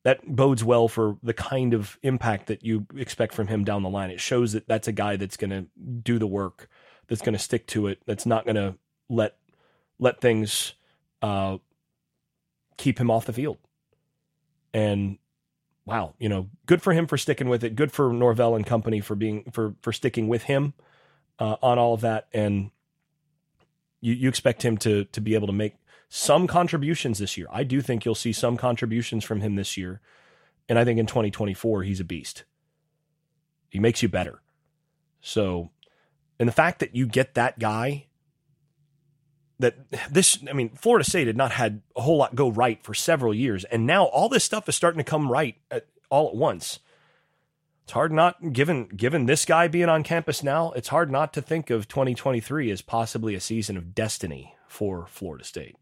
[0.03, 3.89] that bodes well for the kind of impact that you expect from him down the
[3.89, 4.11] line.
[4.11, 5.65] It shows that that's a guy that's going to
[6.03, 6.69] do the work
[7.07, 8.01] that's going to stick to it.
[8.05, 8.75] That's not going to
[9.09, 9.37] let
[9.99, 10.73] let things
[11.21, 11.57] uh,
[12.77, 13.57] keep him off the field.
[14.73, 15.17] And
[15.87, 17.75] wow, you know, good for him for sticking with it.
[17.75, 20.73] Good for Norvell and company for being for for sticking with him
[21.39, 22.27] uh, on all of that.
[22.33, 22.71] And
[24.01, 25.75] you you expect him to to be able to make
[26.09, 27.47] some contributions this year.
[27.49, 30.01] I do think you'll see some contributions from him this year.
[30.69, 32.43] And I think in 2024 he's a beast.
[33.69, 34.41] He makes you better.
[35.21, 35.71] So,
[36.37, 38.07] and the fact that you get that guy
[39.59, 39.75] that
[40.11, 43.33] this I mean Florida State had not had a whole lot go right for several
[43.33, 46.79] years and now all this stuff is starting to come right at, all at once.
[47.83, 51.41] It's hard not given given this guy being on campus now, it's hard not to
[51.41, 55.75] think of 2023 as possibly a season of destiny for Florida State.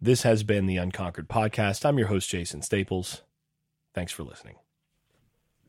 [0.00, 1.84] This has been the Unconquered podcast.
[1.84, 3.22] I'm your host Jason Staples.
[3.94, 4.59] Thanks for listening.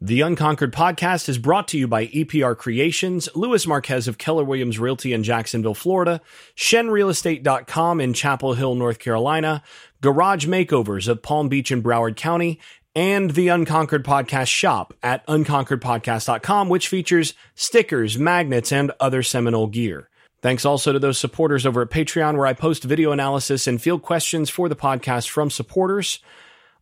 [0.03, 4.79] The Unconquered podcast is brought to you by EPR Creations, Luis Marquez of Keller Williams
[4.79, 6.21] Realty in Jacksonville, Florida,
[6.55, 9.61] ShenRealEstate.com in Chapel Hill, North Carolina,
[10.01, 12.59] Garage Makeovers of Palm Beach and Broward County,
[12.95, 20.09] and the Unconquered Podcast shop at unconqueredpodcast.com, which features stickers, magnets, and other Seminole gear.
[20.41, 24.01] Thanks also to those supporters over at Patreon, where I post video analysis and field
[24.01, 26.17] questions for the podcast from supporters.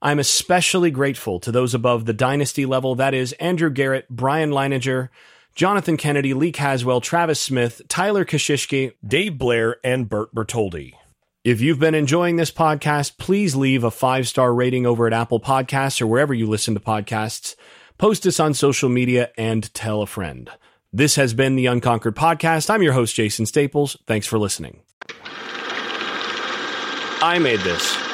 [0.01, 5.09] I'm especially grateful to those above the dynasty level that is, Andrew Garrett, Brian Leininger,
[5.55, 10.93] Jonathan Kennedy, Lee Caswell, Travis Smith, Tyler Kashishki, Dave Blair, and Bert Bertoldi.
[11.43, 15.39] If you've been enjoying this podcast, please leave a five star rating over at Apple
[15.39, 17.55] Podcasts or wherever you listen to podcasts.
[17.97, 20.49] Post us on social media and tell a friend.
[20.93, 22.69] This has been the Unconquered Podcast.
[22.69, 23.97] I'm your host, Jason Staples.
[24.07, 24.81] Thanks for listening.
[27.21, 28.08] I made this.